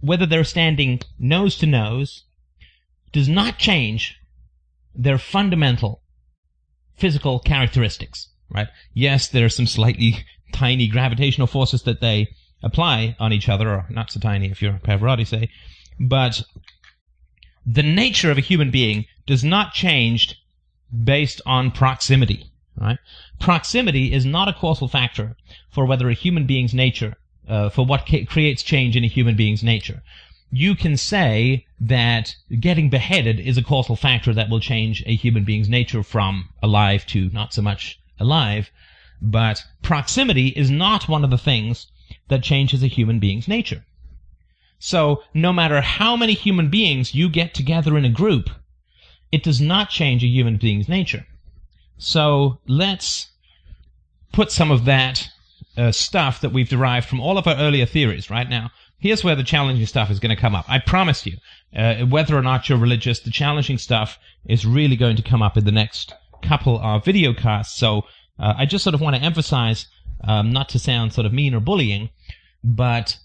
whether 0.00 0.26
they're 0.26 0.44
standing 0.44 1.00
nose 1.18 1.56
to 1.56 1.66
nose, 1.66 2.24
does 3.12 3.28
not 3.28 3.58
change 3.58 4.20
their 4.94 5.18
fundamental 5.18 6.02
physical 6.96 7.38
characteristics, 7.38 8.28
right? 8.50 8.68
Yes, 8.92 9.28
there 9.28 9.44
are 9.44 9.50
some 9.50 9.66
slightly 9.66 10.24
tiny 10.52 10.86
gravitational 10.86 11.46
forces 11.46 11.82
that 11.84 12.00
they 12.00 12.28
apply 12.62 13.16
on 13.18 13.32
each 13.32 13.48
other, 13.48 13.70
or 13.70 13.86
not 13.88 14.10
so 14.10 14.20
tiny 14.20 14.50
if 14.50 14.60
you're 14.60 14.74
Pavarotti, 14.84 15.26
say, 15.26 15.48
but 15.98 16.42
the 17.66 17.82
nature 17.82 18.30
of 18.30 18.38
a 18.38 18.42
human 18.42 18.70
being 18.70 19.06
does 19.26 19.44
not 19.44 19.72
change 19.72 20.36
based 21.04 21.40
on 21.46 21.70
proximity, 21.70 22.50
right? 22.76 22.98
Proximity 23.38 24.12
is 24.12 24.26
not 24.26 24.48
a 24.48 24.52
causal 24.52 24.88
factor 24.88 25.36
for 25.70 25.86
whether 25.86 26.08
a 26.08 26.14
human 26.14 26.46
being's 26.46 26.74
nature, 26.74 27.16
uh, 27.48 27.70
for 27.70 27.86
what 27.86 28.06
ca- 28.06 28.24
creates 28.24 28.62
change 28.62 28.96
in 28.96 29.04
a 29.04 29.08
human 29.08 29.36
being's 29.36 29.62
nature 29.62 30.02
you 30.52 30.74
can 30.74 30.96
say 30.96 31.66
that 31.80 32.34
getting 32.58 32.90
beheaded 32.90 33.38
is 33.38 33.56
a 33.56 33.62
causal 33.62 33.96
factor 33.96 34.34
that 34.34 34.50
will 34.50 34.60
change 34.60 35.02
a 35.06 35.14
human 35.14 35.44
being's 35.44 35.68
nature 35.68 36.02
from 36.02 36.48
alive 36.62 37.06
to 37.06 37.30
not 37.30 37.54
so 37.54 37.62
much 37.62 38.00
alive, 38.18 38.70
but 39.22 39.64
proximity 39.82 40.48
is 40.48 40.70
not 40.70 41.08
one 41.08 41.24
of 41.24 41.30
the 41.30 41.38
things 41.38 41.86
that 42.28 42.42
changes 42.42 42.82
a 42.82 42.88
human 42.88 43.18
being's 43.18 43.46
nature. 43.46 43.84
So, 44.78 45.22
no 45.34 45.52
matter 45.52 45.80
how 45.82 46.16
many 46.16 46.32
human 46.32 46.68
beings 46.68 47.14
you 47.14 47.28
get 47.28 47.54
together 47.54 47.96
in 47.96 48.04
a 48.04 48.10
group, 48.10 48.50
it 49.30 49.42
does 49.42 49.60
not 49.60 49.90
change 49.90 50.24
a 50.24 50.28
human 50.28 50.56
being's 50.56 50.88
nature. 50.88 51.26
So, 51.98 52.60
let's 52.66 53.28
put 54.32 54.50
some 54.50 54.70
of 54.70 54.86
that 54.86 55.28
uh, 55.76 55.92
stuff 55.92 56.40
that 56.40 56.52
we've 56.52 56.68
derived 56.68 57.06
from 57.08 57.20
all 57.20 57.38
of 57.38 57.46
our 57.46 57.56
earlier 57.56 57.86
theories 57.86 58.30
right 58.30 58.48
now 58.48 58.70
here's 59.00 59.24
where 59.24 59.34
the 59.34 59.42
challenging 59.42 59.86
stuff 59.86 60.10
is 60.10 60.20
going 60.20 60.34
to 60.34 60.40
come 60.40 60.54
up. 60.54 60.66
I 60.68 60.78
promise 60.78 61.26
you, 61.26 61.36
uh, 61.74 62.04
whether 62.04 62.36
or 62.36 62.42
not 62.42 62.68
you're 62.68 62.78
religious, 62.78 63.20
the 63.20 63.30
challenging 63.30 63.78
stuff 63.78 64.18
is 64.46 64.64
really 64.64 64.96
going 64.96 65.16
to 65.16 65.22
come 65.22 65.42
up 65.42 65.56
in 65.56 65.64
the 65.64 65.72
next 65.72 66.14
couple 66.42 66.78
of 66.80 67.04
video 67.04 67.32
casts. 67.34 67.78
So 67.78 68.02
uh, 68.38 68.54
I 68.56 68.66
just 68.66 68.84
sort 68.84 68.94
of 68.94 69.00
want 69.00 69.16
to 69.16 69.22
emphasize, 69.22 69.86
um, 70.24 70.52
not 70.52 70.68
to 70.70 70.78
sound 70.78 71.12
sort 71.12 71.26
of 71.26 71.32
mean 71.32 71.54
or 71.54 71.60
bullying, 71.60 72.10
but 72.62 73.18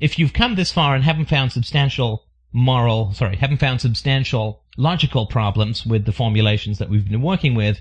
if 0.00 0.18
you've 0.18 0.32
come 0.32 0.54
this 0.54 0.72
far 0.72 0.94
and 0.94 1.04
haven't 1.04 1.28
found 1.28 1.52
substantial 1.52 2.24
moral, 2.52 3.12
sorry, 3.12 3.36
haven't 3.36 3.58
found 3.58 3.80
substantial 3.80 4.62
logical 4.76 5.26
problems 5.26 5.84
with 5.84 6.04
the 6.04 6.12
formulations 6.12 6.78
that 6.78 6.88
we've 6.88 7.08
been 7.08 7.22
working 7.22 7.54
with, 7.54 7.80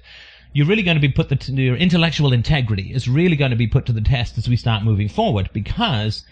you're 0.53 0.65
really 0.65 0.83
going 0.83 0.97
to 0.97 1.01
be 1.01 1.09
put 1.09 1.29
the, 1.29 1.53
your 1.53 1.75
intellectual 1.75 2.33
integrity 2.33 2.91
is 2.91 3.07
really 3.07 3.35
going 3.35 3.51
to 3.51 3.57
be 3.57 3.67
put 3.67 3.85
to 3.85 3.93
the 3.93 4.01
test 4.01 4.37
as 4.37 4.49
we 4.49 4.55
start 4.55 4.83
moving 4.83 5.07
forward 5.07 5.49
because 5.53 6.23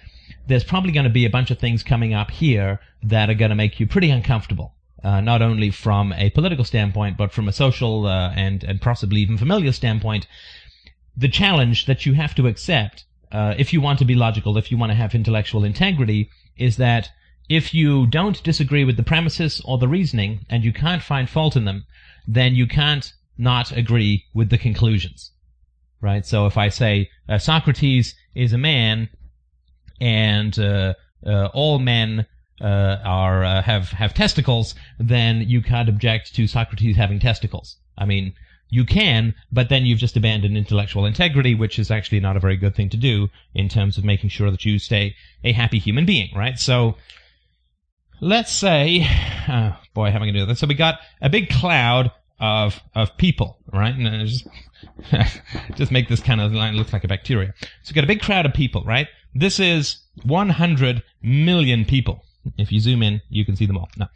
there's 0.48 0.64
probably 0.64 0.92
going 0.92 1.06
to 1.06 1.10
be 1.10 1.26
a 1.26 1.30
bunch 1.30 1.52
of 1.52 1.60
things 1.60 1.84
coming 1.84 2.14
up 2.14 2.32
here 2.32 2.80
that 3.04 3.30
are 3.30 3.36
going 3.36 3.50
to 3.50 3.56
make 3.56 3.80
you 3.80 3.88
pretty 3.88 4.10
uncomfortable. 4.10 4.76
uh, 5.06 5.22
not 5.22 5.44
only 5.44 5.70
from 5.70 6.12
a 6.14 6.32
political 6.32 6.66
standpoint, 6.66 7.16
but 7.16 7.32
from 7.32 7.48
a 7.48 7.52
social 7.52 8.08
uh, 8.08 8.32
and 8.32 8.64
and 8.64 8.82
possibly 8.82 9.22
even 9.22 9.38
familial 9.38 9.72
standpoint, 9.72 10.26
the 11.16 11.30
challenge 11.30 11.86
that 11.86 12.08
you 12.08 12.14
have 12.14 12.34
to 12.34 12.48
accept 12.48 13.06
uh, 13.32 13.54
if 13.58 13.72
you 13.72 13.80
want 13.80 14.00
to 14.00 14.06
be 14.06 14.16
logical, 14.16 14.58
if 14.58 14.72
you 14.72 14.78
want 14.78 14.90
to 14.90 14.96
have 14.96 15.14
intellectual 15.14 15.64
integrity, 15.64 16.30
is 16.58 16.78
that 16.78 17.10
if 17.48 17.72
you 17.72 18.08
don't 18.08 18.42
disagree 18.44 18.84
with 18.84 18.98
the 18.98 19.04
premises 19.04 19.62
or 19.64 19.78
the 19.78 19.88
reasoning 19.88 20.44
and 20.50 20.64
you 20.64 20.74
can't 20.74 21.04
find 21.04 21.30
fault 21.30 21.56
in 21.56 21.66
them, 21.66 21.86
then 22.28 22.56
you 22.56 22.66
can't 22.66 23.14
not 23.38 23.72
agree 23.72 24.26
with 24.34 24.50
the 24.50 24.58
conclusions. 24.58 25.32
Right? 26.02 26.26
So 26.26 26.48
if 26.48 26.58
I 26.58 26.70
say 26.70 27.10
uh, 27.30 27.38
Socrates 27.38 28.16
is 28.34 28.54
a 28.54 28.58
man 28.58 29.10
and 30.00 30.58
uh, 30.60 30.94
uh, 31.26 31.48
all 31.54 31.80
men 31.80 32.26
uh, 32.62 32.98
are 33.04 33.62
have 33.62 33.90
have 33.90 34.14
testicles, 34.14 34.76
then 35.00 35.42
you 35.42 35.62
can't 35.62 35.90
object 35.90 36.36
to 36.36 36.48
Socrates 36.48 36.96
having 36.96 37.20
testicles. 37.20 37.78
I 37.98 38.06
mean, 38.06 38.34
you 38.70 38.86
can, 38.86 39.36
but 39.52 39.70
then 39.70 39.86
you've 39.86 40.00
just 40.00 40.18
abandoned 40.18 40.58
intellectual 40.58 41.06
integrity, 41.06 41.56
which 41.56 41.80
is 41.80 41.92
actually 41.92 42.20
not 42.20 42.36
a 42.36 42.40
very 42.40 42.58
good 42.58 42.76
thing 42.76 42.90
to 42.90 42.98
do 42.98 43.30
in 43.54 43.70
terms 43.70 43.98
of 43.98 44.04
making 44.04 44.30
sure 44.30 44.52
that 44.52 44.66
you 44.66 44.80
stay 44.80 45.16
a 45.44 45.52
happy 45.52 45.80
human 45.80 46.06
being, 46.06 46.30
right? 46.36 46.58
So, 46.58 46.96
let's 48.20 48.52
say, 48.52 49.08
oh 49.48 49.78
boy, 49.94 50.10
how 50.12 50.18
am 50.18 50.24
I 50.24 50.26
going 50.26 50.34
to 50.34 50.40
do 50.42 50.46
this? 50.46 50.60
So 50.60 50.68
we 50.68 50.76
got 50.76 51.00
a 51.22 51.30
big 51.30 51.50
cloud 51.50 52.12
of 52.40 52.82
of 52.94 53.16
people, 53.18 53.58
right? 53.72 53.96
And 53.96 54.28
just 54.28 54.48
just 55.76 55.92
make 55.92 56.10
this 56.10 56.20
kind 56.20 56.42
of 56.42 56.52
line 56.54 56.76
look 56.76 56.92
like 56.92 57.04
a 57.04 57.08
bacteria. 57.08 57.54
So 57.84 57.92
we 57.92 57.96
got 57.96 58.04
a 58.04 58.08
big 58.08 58.22
crowd 58.22 58.46
of 58.46 58.54
people, 58.54 58.84
right? 58.84 59.08
This 59.36 59.60
is 59.60 59.98
100 60.24 61.04
million 61.22 61.84
people. 61.84 62.24
If 62.58 62.72
you 62.72 62.80
zoom 62.80 63.04
in, 63.04 63.22
you 63.30 63.46
can 63.46 63.58
see 63.58 63.66
them 63.66 63.78
all. 63.78 63.90
No. 63.98 64.08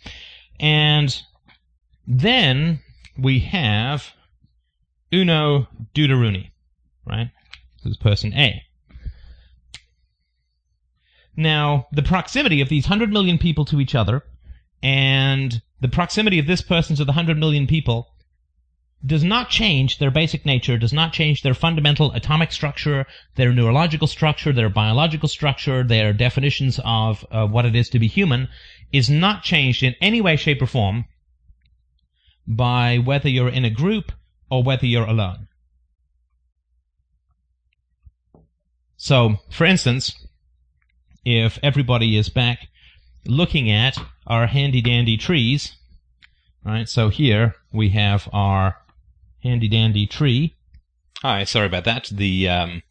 And 0.60 1.22
then 2.08 2.80
we 3.18 3.40
have 3.40 4.14
uno 5.12 5.68
deuteruni, 5.94 6.52
right? 7.06 7.32
This 7.84 7.92
is 7.92 7.98
person 7.98 8.34
A. 8.34 8.64
Now, 11.36 11.88
the 11.92 12.04
proximity 12.04 12.62
of 12.62 12.70
these 12.70 12.86
100 12.86 13.12
million 13.12 13.38
people 13.38 13.66
to 13.66 13.80
each 13.80 13.96
other 13.96 14.24
and 14.82 15.62
the 15.82 15.88
proximity 15.88 16.40
of 16.40 16.48
this 16.48 16.62
person 16.62 16.96
to 16.96 17.04
the 17.04 17.12
100 17.12 17.38
million 17.38 17.68
people 17.68 18.08
does 19.06 19.24
not 19.24 19.50
change 19.50 19.98
their 19.98 20.12
basic 20.12 20.46
nature, 20.46 20.78
does 20.78 20.92
not 20.92 21.14
change 21.14 21.42
their 21.42 21.54
fundamental 21.54 22.12
atomic 22.12 22.52
structure, 22.52 23.06
their 23.36 23.54
neurological 23.54 24.08
structure, 24.08 24.52
their 24.52 24.70
biological 24.70 25.30
structure, 25.30 25.84
their 25.84 26.12
definitions 26.12 26.80
of 26.84 27.26
uh, 27.32 27.48
what 27.48 27.66
it 27.66 27.76
is 27.76 27.90
to 27.90 28.00
be 28.00 28.08
human, 28.08 28.50
is 28.92 29.10
not 29.10 29.44
changed 29.44 29.84
in 29.84 29.96
any 30.02 30.20
way, 30.20 30.36
shape, 30.36 30.62
or 30.62 30.66
form 30.66 31.06
by 32.46 32.98
whether 32.98 33.30
you're 33.30 33.48
in 33.50 33.64
a 33.64 33.70
group 33.70 34.12
or 34.50 34.64
whether 34.64 34.86
you're 34.86 35.08
alone. 35.08 35.48
So, 38.98 39.38
for 39.50 39.66
instance, 39.66 40.14
if 41.24 41.58
everybody 41.64 42.18
is 42.18 42.28
back 42.28 42.68
looking 43.26 43.72
at 43.72 43.98
our 44.28 44.48
handy 44.48 44.82
dandy 44.82 45.16
trees, 45.16 45.78
right? 46.66 46.90
So 46.90 47.10
here 47.10 47.56
we 47.72 47.90
have 47.90 48.28
our 48.34 48.76
handy 49.44 49.68
dandy 49.68 50.06
tree. 50.06 50.56
Hi, 51.22 51.44
sorry 51.44 51.68
about 51.68 51.86
that. 51.86 52.10
The 52.12 52.50
um, 52.50 52.84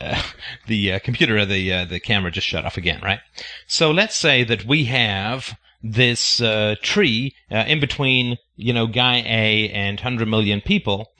uh, 0.00 0.22
the 0.66 0.92
uh, 0.92 0.98
computer, 1.00 1.44
the 1.44 1.72
uh, 1.72 1.84
the 1.84 2.00
camera 2.00 2.30
just 2.30 2.46
shut 2.46 2.64
off 2.64 2.76
again, 2.76 3.00
right? 3.02 3.20
So 3.66 3.90
let's 3.90 4.16
say 4.16 4.44
that 4.44 4.64
we 4.64 4.84
have 4.84 5.56
this 5.82 6.40
uh, 6.40 6.74
tree 6.82 7.34
uh, 7.50 7.64
in 7.66 7.80
between, 7.80 8.38
you 8.56 8.72
know, 8.72 8.86
guy 8.86 9.16
A 9.26 9.70
and 9.70 10.00
hundred 10.00 10.28
million 10.28 10.60
people, 10.60 11.12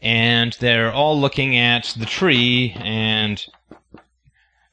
and 0.00 0.56
they're 0.60 0.92
all 0.92 1.18
looking 1.18 1.56
at 1.56 1.94
the 1.98 2.06
tree, 2.06 2.74
and 2.76 3.44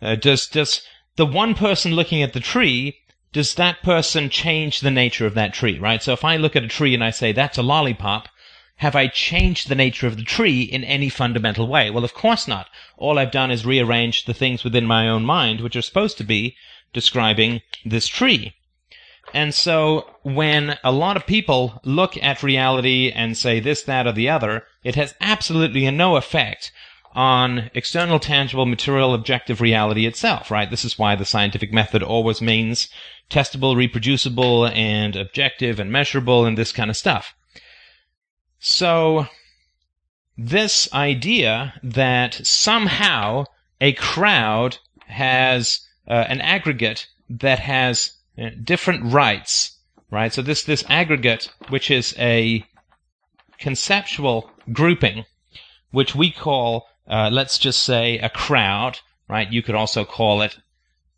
uh, 0.02 0.16
does 0.16 0.48
does 0.48 0.82
the 1.16 1.26
one 1.26 1.54
person 1.54 1.94
looking 1.94 2.24
at 2.24 2.34
the 2.34 2.40
tree 2.40 2.98
does 3.34 3.56
that 3.56 3.82
person 3.82 4.30
change 4.30 4.80
the 4.80 4.92
nature 4.92 5.26
of 5.26 5.34
that 5.34 5.54
tree, 5.56 5.80
right? 5.80 6.04
So 6.04 6.14
if 6.14 6.24
I 6.24 6.38
look 6.38 6.56
at 6.56 6.64
a 6.64 6.68
tree 6.68 6.94
and 6.94 7.04
I 7.04 7.10
say 7.10 7.32
that's 7.32 7.58
a 7.58 7.64
lollipop, 7.64 8.30
have 8.78 8.96
I 8.96 9.08
changed 9.08 9.70
the 9.70 9.76
nature 9.76 10.08
of 10.08 10.18
the 10.18 10.24
tree 10.24 10.64
in 10.64 10.84
any 10.84 11.10
fundamental 11.10 11.68
way? 11.68 11.90
Well, 11.90 12.04
of 12.04 12.14
course 12.14 12.48
not. 12.48 12.70
All 12.98 13.20
I've 13.20 13.32
done 13.32 13.52
is 13.52 13.66
rearrange 13.66 14.26
the 14.26 14.34
things 14.34 14.64
within 14.64 14.86
my 14.86 15.08
own 15.08 15.24
mind, 15.24 15.62
which 15.62 15.76
are 15.76 15.82
supposed 15.82 16.18
to 16.18 16.24
be 16.24 16.56
describing 16.92 17.62
this 17.86 18.08
tree. 18.08 18.54
And 19.34 19.54
so 19.54 20.06
when 20.24 20.78
a 20.84 20.92
lot 20.92 21.18
of 21.18 21.26
people 21.26 21.82
look 21.84 22.22
at 22.22 22.44
reality 22.44 23.12
and 23.12 23.38
say 23.38 23.60
this, 23.60 23.82
that, 23.84 24.06
or 24.06 24.12
the 24.12 24.30
other, 24.30 24.64
it 24.84 24.96
has 24.96 25.16
absolutely 25.22 25.90
no 25.90 26.18
effect 26.18 26.72
on 27.16 27.70
external, 27.74 28.20
tangible, 28.20 28.66
material, 28.66 29.14
objective 29.14 29.62
reality 29.62 30.06
itself, 30.06 30.52
right? 30.52 30.70
This 30.70 30.84
is 30.84 31.00
why 31.00 31.16
the 31.16 31.26
scientific 31.26 31.72
method 31.72 32.04
always 32.04 32.42
means 32.42 32.90
testable, 33.30 33.76
reproducible, 33.76 34.68
and 34.68 35.16
objective 35.16 35.80
and 35.80 35.92
measurable 35.92 36.46
and 36.46 36.58
this 36.58 36.72
kind 36.72 36.90
of 36.90 36.98
stuff. 36.98 37.34
So, 38.66 39.28
this 40.38 40.88
idea 40.94 41.74
that 41.84 42.48
somehow 42.48 43.44
a 43.82 43.92
crowd 43.92 44.78
has 45.08 45.82
uh, 46.08 46.14
an 46.30 46.40
aggregate 46.40 47.08
that 47.30 47.60
has 47.60 48.14
uh, 48.42 48.52
different 48.64 49.12
rights, 49.12 49.80
right? 50.10 50.32
So 50.32 50.42
this, 50.42 50.64
this 50.64 50.86
aggregate, 50.88 51.52
which 51.68 51.92
is 51.92 52.16
a 52.18 52.64
conceptual 53.60 54.50
grouping, 54.72 55.26
which 55.92 56.16
we 56.16 56.32
call, 56.32 56.88
uh, 57.06 57.30
let's 57.34 57.58
just 57.58 57.84
say 57.84 58.18
a 58.20 58.30
crowd, 58.30 59.00
right? 59.28 59.52
You 59.52 59.62
could 59.62 59.76
also 59.76 60.06
call 60.06 60.42
it 60.42 60.58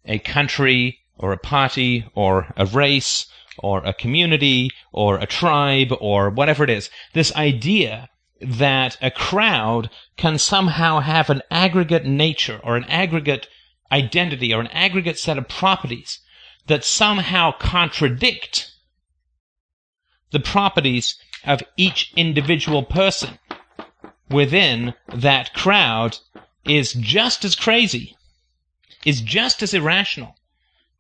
a 0.04 0.18
country 0.18 1.02
or 1.16 1.32
a 1.32 1.38
party 1.38 2.06
or 2.16 2.52
a 2.58 2.66
race 2.66 3.28
or 3.60 3.84
a 3.86 3.94
community 3.94 4.72
or 4.92 5.18
a 5.18 5.26
tribe 5.26 5.94
or 6.00 6.30
whatever 6.30 6.64
it 6.64 6.70
is. 6.70 6.90
This 7.14 7.36
idea 7.36 8.10
that 8.42 8.98
a 9.02 9.12
crowd 9.12 9.90
can 10.18 10.38
somehow 10.38 11.00
have 11.00 11.30
an 11.30 11.42
aggregate 11.50 12.06
nature 12.06 12.60
or 12.64 12.76
an 12.76 12.84
aggregate 12.86 13.48
identity 13.92 14.54
or 14.54 14.62
an 14.62 14.68
aggregate 14.68 15.18
set 15.18 15.38
of 15.38 15.48
properties 15.48 16.20
that 16.68 16.84
somehow 16.84 17.52
contradict 17.58 18.72
the 20.32 20.40
properties 20.40 21.16
of 21.46 21.62
each 21.78 22.12
individual 22.16 22.84
person 22.84 23.38
within 24.30 24.94
that 25.14 25.54
crowd 25.54 26.18
is 26.66 26.94
just 26.94 27.46
as 27.46 27.56
crazy, 27.56 28.18
is 29.06 29.22
just 29.22 29.62
as 29.62 29.74
irrational 29.74 30.36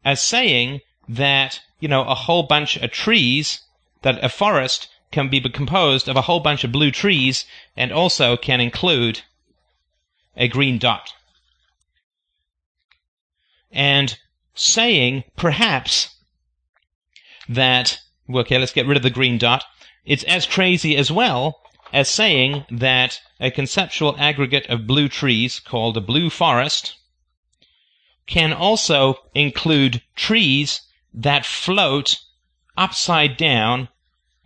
as 0.05 0.21
saying 0.21 0.79
that, 1.09 1.59
you 1.85 1.89
know, 1.89 2.03
a 2.05 2.15
whole 2.15 2.41
bunch 2.41 2.77
of 2.77 2.89
trees, 2.89 3.59
that 4.01 4.17
a 4.23 4.27
forest 4.27 4.87
can 5.11 5.29
be 5.29 5.39
composed 5.39 6.07
of 6.07 6.15
a 6.15 6.23
whole 6.23 6.39
bunch 6.39 6.63
of 6.63 6.71
blue 6.71 6.89
trees 6.89 7.45
and 7.77 7.91
also 7.91 8.35
can 8.35 8.59
include 8.59 9.21
a 10.35 10.47
green 10.47 10.79
dot. 10.79 11.13
And 13.71 14.17
saying 14.55 15.25
perhaps 15.35 16.15
that, 17.47 17.99
okay, 18.27 18.57
let's 18.57 18.73
get 18.73 18.87
rid 18.87 18.97
of 18.97 19.03
the 19.03 19.11
green 19.11 19.37
dot. 19.37 19.63
It's 20.05 20.23
as 20.23 20.47
crazy 20.47 20.97
as 20.97 21.11
well 21.11 21.61
as 21.93 22.09
saying 22.09 22.65
that 22.71 23.21
a 23.39 23.51
conceptual 23.51 24.15
aggregate 24.17 24.65
of 24.69 24.87
blue 24.87 25.07
trees 25.07 25.59
called 25.59 25.97
a 25.97 26.01
blue 26.01 26.31
forest 26.31 26.95
can 28.25 28.53
also 28.53 29.19
include 29.35 30.01
trees 30.15 30.81
that 31.15 31.45
float 31.45 32.19
upside 32.77 33.37
down 33.37 33.87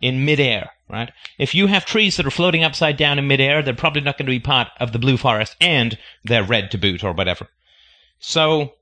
in 0.00 0.24
midair, 0.24 0.70
right? 0.88 1.10
If 1.38 1.54
you 1.54 1.66
have 1.66 1.84
trees 1.84 2.16
that 2.16 2.26
are 2.26 2.30
floating 2.30 2.64
upside 2.64 2.96
down 2.96 3.18
in 3.18 3.26
midair, 3.26 3.62
they're 3.62 3.74
probably 3.74 4.02
not 4.02 4.16
going 4.16 4.26
to 4.26 4.30
be 4.30 4.40
part 4.40 4.68
of 4.78 4.92
the 4.92 4.98
blue 4.98 5.16
forest 5.16 5.56
and 5.60 5.98
they're 6.24 6.44
red 6.44 6.70
to 6.70 6.78
boot 6.78 7.04
or 7.04 7.12
whatever. 7.12 7.48
So 8.18 8.74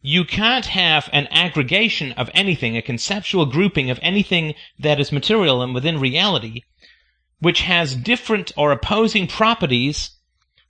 you 0.00 0.24
can't 0.24 0.66
have 0.66 1.08
an 1.12 1.28
aggregation 1.30 2.12
of 2.12 2.30
anything, 2.34 2.76
a 2.76 2.82
conceptual 2.82 3.46
grouping 3.46 3.90
of 3.90 3.98
anything 4.02 4.54
that 4.78 5.00
is 5.00 5.12
material 5.12 5.62
and 5.62 5.74
within 5.74 6.00
reality, 6.00 6.62
which 7.40 7.62
has 7.62 7.94
different 7.94 8.52
or 8.56 8.72
opposing 8.72 9.26
properties 9.26 10.10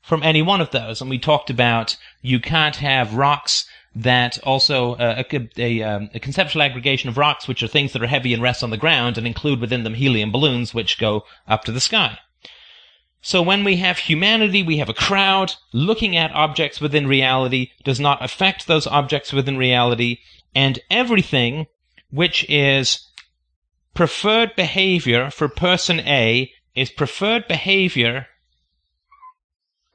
from 0.02 0.22
any 0.22 0.42
one 0.42 0.60
of 0.60 0.70
those. 0.70 1.00
And 1.00 1.08
we 1.08 1.18
talked 1.18 1.50
about 1.50 1.96
you 2.20 2.40
can't 2.40 2.76
have 2.76 3.14
rocks 3.14 3.66
that 3.94 4.38
also 4.42 4.94
uh, 4.94 5.22
a, 5.30 5.48
a, 5.56 5.82
um, 5.82 6.10
a, 6.14 6.20
conceptual 6.20 6.62
aggregation 6.62 7.08
of 7.08 7.16
rocks, 7.16 7.46
which 7.46 7.62
are 7.62 7.68
things 7.68 7.92
that 7.92 8.02
are 8.02 8.08
heavy 8.08 8.34
and 8.34 8.42
rest 8.42 8.62
on 8.62 8.70
the 8.70 8.76
ground, 8.76 9.16
and 9.16 9.26
include 9.26 9.60
within 9.60 9.84
them 9.84 9.94
helium 9.94 10.32
balloons, 10.32 10.74
which 10.74 10.98
go 10.98 11.24
up 11.46 11.64
to 11.64 11.72
the 11.72 11.80
sky. 11.80 12.18
So 13.20 13.40
when 13.40 13.64
we 13.64 13.76
have 13.76 13.98
humanity, 13.98 14.62
we 14.62 14.78
have 14.78 14.88
a 14.88 14.94
crowd 14.94 15.54
looking 15.72 16.16
at 16.16 16.32
objects 16.32 16.80
within 16.80 17.06
reality, 17.06 17.70
does 17.84 18.00
not 18.00 18.22
affect 18.22 18.66
those 18.66 18.86
objects 18.86 19.32
within 19.32 19.56
reality, 19.56 20.18
and 20.54 20.78
everything 20.90 21.66
which 22.10 22.44
is 22.50 23.08
preferred 23.94 24.54
behavior 24.56 25.30
for 25.30 25.48
person 25.48 26.00
A 26.00 26.52
is 26.74 26.90
preferred 26.90 27.46
behavior 27.48 28.26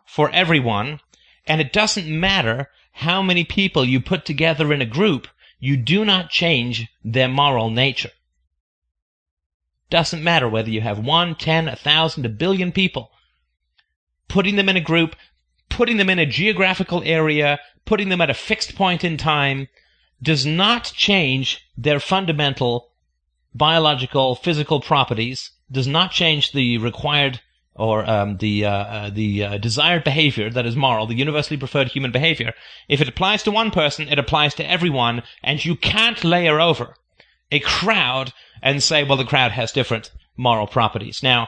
for 0.05 0.31
everyone, 0.31 1.01
and 1.45 1.62
it 1.62 1.73
doesn't 1.73 2.07
matter 2.07 2.69
how 2.99 3.21
many 3.21 3.45
people 3.45 3.85
you 3.85 4.01
put 4.01 4.25
together 4.25 4.73
in 4.73 4.81
a 4.81 4.85
group, 4.85 5.25
you 5.57 5.77
do 5.77 6.03
not 6.03 6.29
change 6.29 6.85
their 7.01 7.29
moral 7.29 7.69
nature. 7.69 8.12
Doesn't 9.89 10.21
matter 10.21 10.49
whether 10.49 10.69
you 10.69 10.81
have 10.81 10.99
one, 10.99 11.35
ten, 11.35 11.69
a 11.69 11.77
thousand, 11.77 12.25
a 12.25 12.29
billion 12.29 12.73
people. 12.73 13.12
Putting 14.27 14.57
them 14.57 14.67
in 14.67 14.75
a 14.75 14.81
group, 14.81 15.15
putting 15.69 15.95
them 15.95 16.09
in 16.09 16.19
a 16.19 16.25
geographical 16.25 17.01
area, 17.05 17.59
putting 17.85 18.09
them 18.09 18.19
at 18.19 18.29
a 18.29 18.33
fixed 18.33 18.75
point 18.75 19.05
in 19.05 19.15
time, 19.15 19.69
does 20.21 20.45
not 20.45 20.91
change 20.93 21.65
their 21.77 22.01
fundamental 22.01 22.91
biological, 23.55 24.35
physical 24.35 24.81
properties, 24.81 25.51
does 25.71 25.88
not 25.88 26.12
change 26.12 26.51
the 26.51 26.77
required 26.77 27.39
or 27.79 28.07
um, 28.09 28.37
the 28.37 28.65
uh, 28.65 28.71
uh, 28.71 29.09
the 29.09 29.43
uh, 29.43 29.57
desired 29.57 30.03
behavior 30.03 30.49
that 30.49 30.65
is 30.65 30.75
moral, 30.75 31.07
the 31.07 31.15
universally 31.15 31.57
preferred 31.57 31.87
human 31.87 32.11
behavior. 32.11 32.53
If 32.89 32.99
it 32.99 33.07
applies 33.07 33.41
to 33.43 33.51
one 33.51 33.71
person, 33.71 34.09
it 34.09 34.19
applies 34.19 34.53
to 34.55 34.69
everyone, 34.69 35.23
and 35.41 35.63
you 35.63 35.77
can't 35.77 36.23
layer 36.25 36.59
over 36.59 36.95
a 37.51 37.61
crowd 37.61 38.33
and 38.61 38.83
say, 38.83 39.03
well, 39.05 39.17
the 39.17 39.23
crowd 39.23 39.53
has 39.53 39.71
different 39.71 40.11
moral 40.35 40.67
properties. 40.67 41.23
Now, 41.23 41.47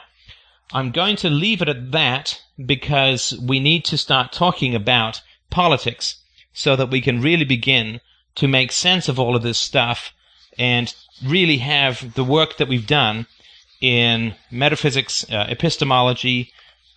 I'm 0.72 0.92
going 0.92 1.18
to 1.18 1.30
leave 1.30 1.62
it 1.62 1.68
at 1.68 1.92
that 1.92 2.42
because 2.66 3.38
we 3.38 3.60
need 3.60 3.84
to 3.86 3.98
start 3.98 4.32
talking 4.32 4.74
about 4.74 5.22
politics 5.50 6.16
so 6.54 6.78
that 6.78 6.90
we 6.90 7.02
can 7.02 7.22
really 7.22 7.46
begin 7.46 8.00
to 8.36 8.48
make 8.48 8.72
sense 8.72 9.10
of 9.10 9.20
all 9.20 9.36
of 9.36 9.44
this 9.44 9.58
stuff 9.58 10.14
and 10.58 10.96
really 11.26 11.58
have 11.58 12.14
the 12.14 12.24
work 12.24 12.56
that 12.56 12.70
we've 12.70 12.88
done 12.88 13.28
in 13.82 14.36
metaphysics, 14.52 15.30
uh, 15.30 15.48
epistemology, 15.50 16.52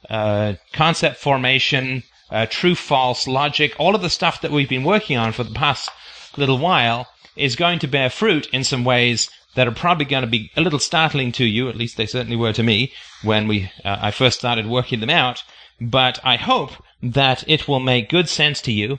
uh, 0.09 0.55
concept 0.73 1.17
formation, 1.17 2.03
uh, 2.31 2.47
true 2.49 2.75
false 2.75 3.27
logic, 3.27 3.75
all 3.79 3.95
of 3.95 4.03
the 4.03 4.11
stuff 4.11 4.41
that 4.43 4.53
we've 4.53 4.69
been 4.69 4.85
working 4.85 5.17
on 5.17 5.33
for 5.33 5.45
the 5.45 5.55
past 5.55 5.91
little 6.37 6.59
while 6.59 7.09
is 7.37 7.57
going 7.57 7.79
to 7.81 7.89
bear 7.89 8.11
fruit 8.11 8.47
in 8.53 8.63
some 8.63 8.85
ways 8.85 9.31
that 9.55 9.67
are 9.69 9.73
probably 9.73 10.05
going 10.05 10.23
to 10.23 10.31
be 10.31 10.51
a 10.57 10.61
little 10.61 10.79
startling 10.79 11.33
to 11.33 11.45
you. 11.45 11.69
At 11.69 11.77
least 11.77 11.97
they 11.97 12.07
certainly 12.07 12.37
were 12.37 12.53
to 12.53 12.63
me 12.63 12.93
when 13.23 13.49
we 13.49 13.71
uh, 13.85 13.99
I 14.01 14.11
first 14.11 14.39
started 14.39 14.67
working 14.67 15.01
them 15.01 15.11
out. 15.11 15.43
But 15.81 16.21
I 16.25 16.37
hope 16.37 16.71
that 17.03 17.45
it 17.49 17.67
will 17.67 17.81
make 17.81 18.09
good 18.09 18.29
sense 18.29 18.61
to 18.63 18.73
you. 18.73 18.99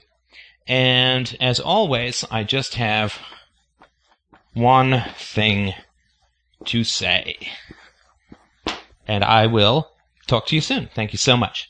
And 0.68 1.36
as 1.40 1.60
always, 1.60 2.26
I 2.32 2.44
just 2.44 2.76
have 2.76 3.20
one 4.54 5.04
thing 5.18 5.74
to 6.66 6.84
say. 6.84 7.38
And 9.08 9.24
I 9.24 9.46
will 9.46 9.92
talk 10.28 10.48
to 10.48 10.56
you 10.56 10.62
soon. 10.62 10.90
Thank 10.94 11.12
you 11.14 11.18
so 11.18 11.38
much. 11.38 11.70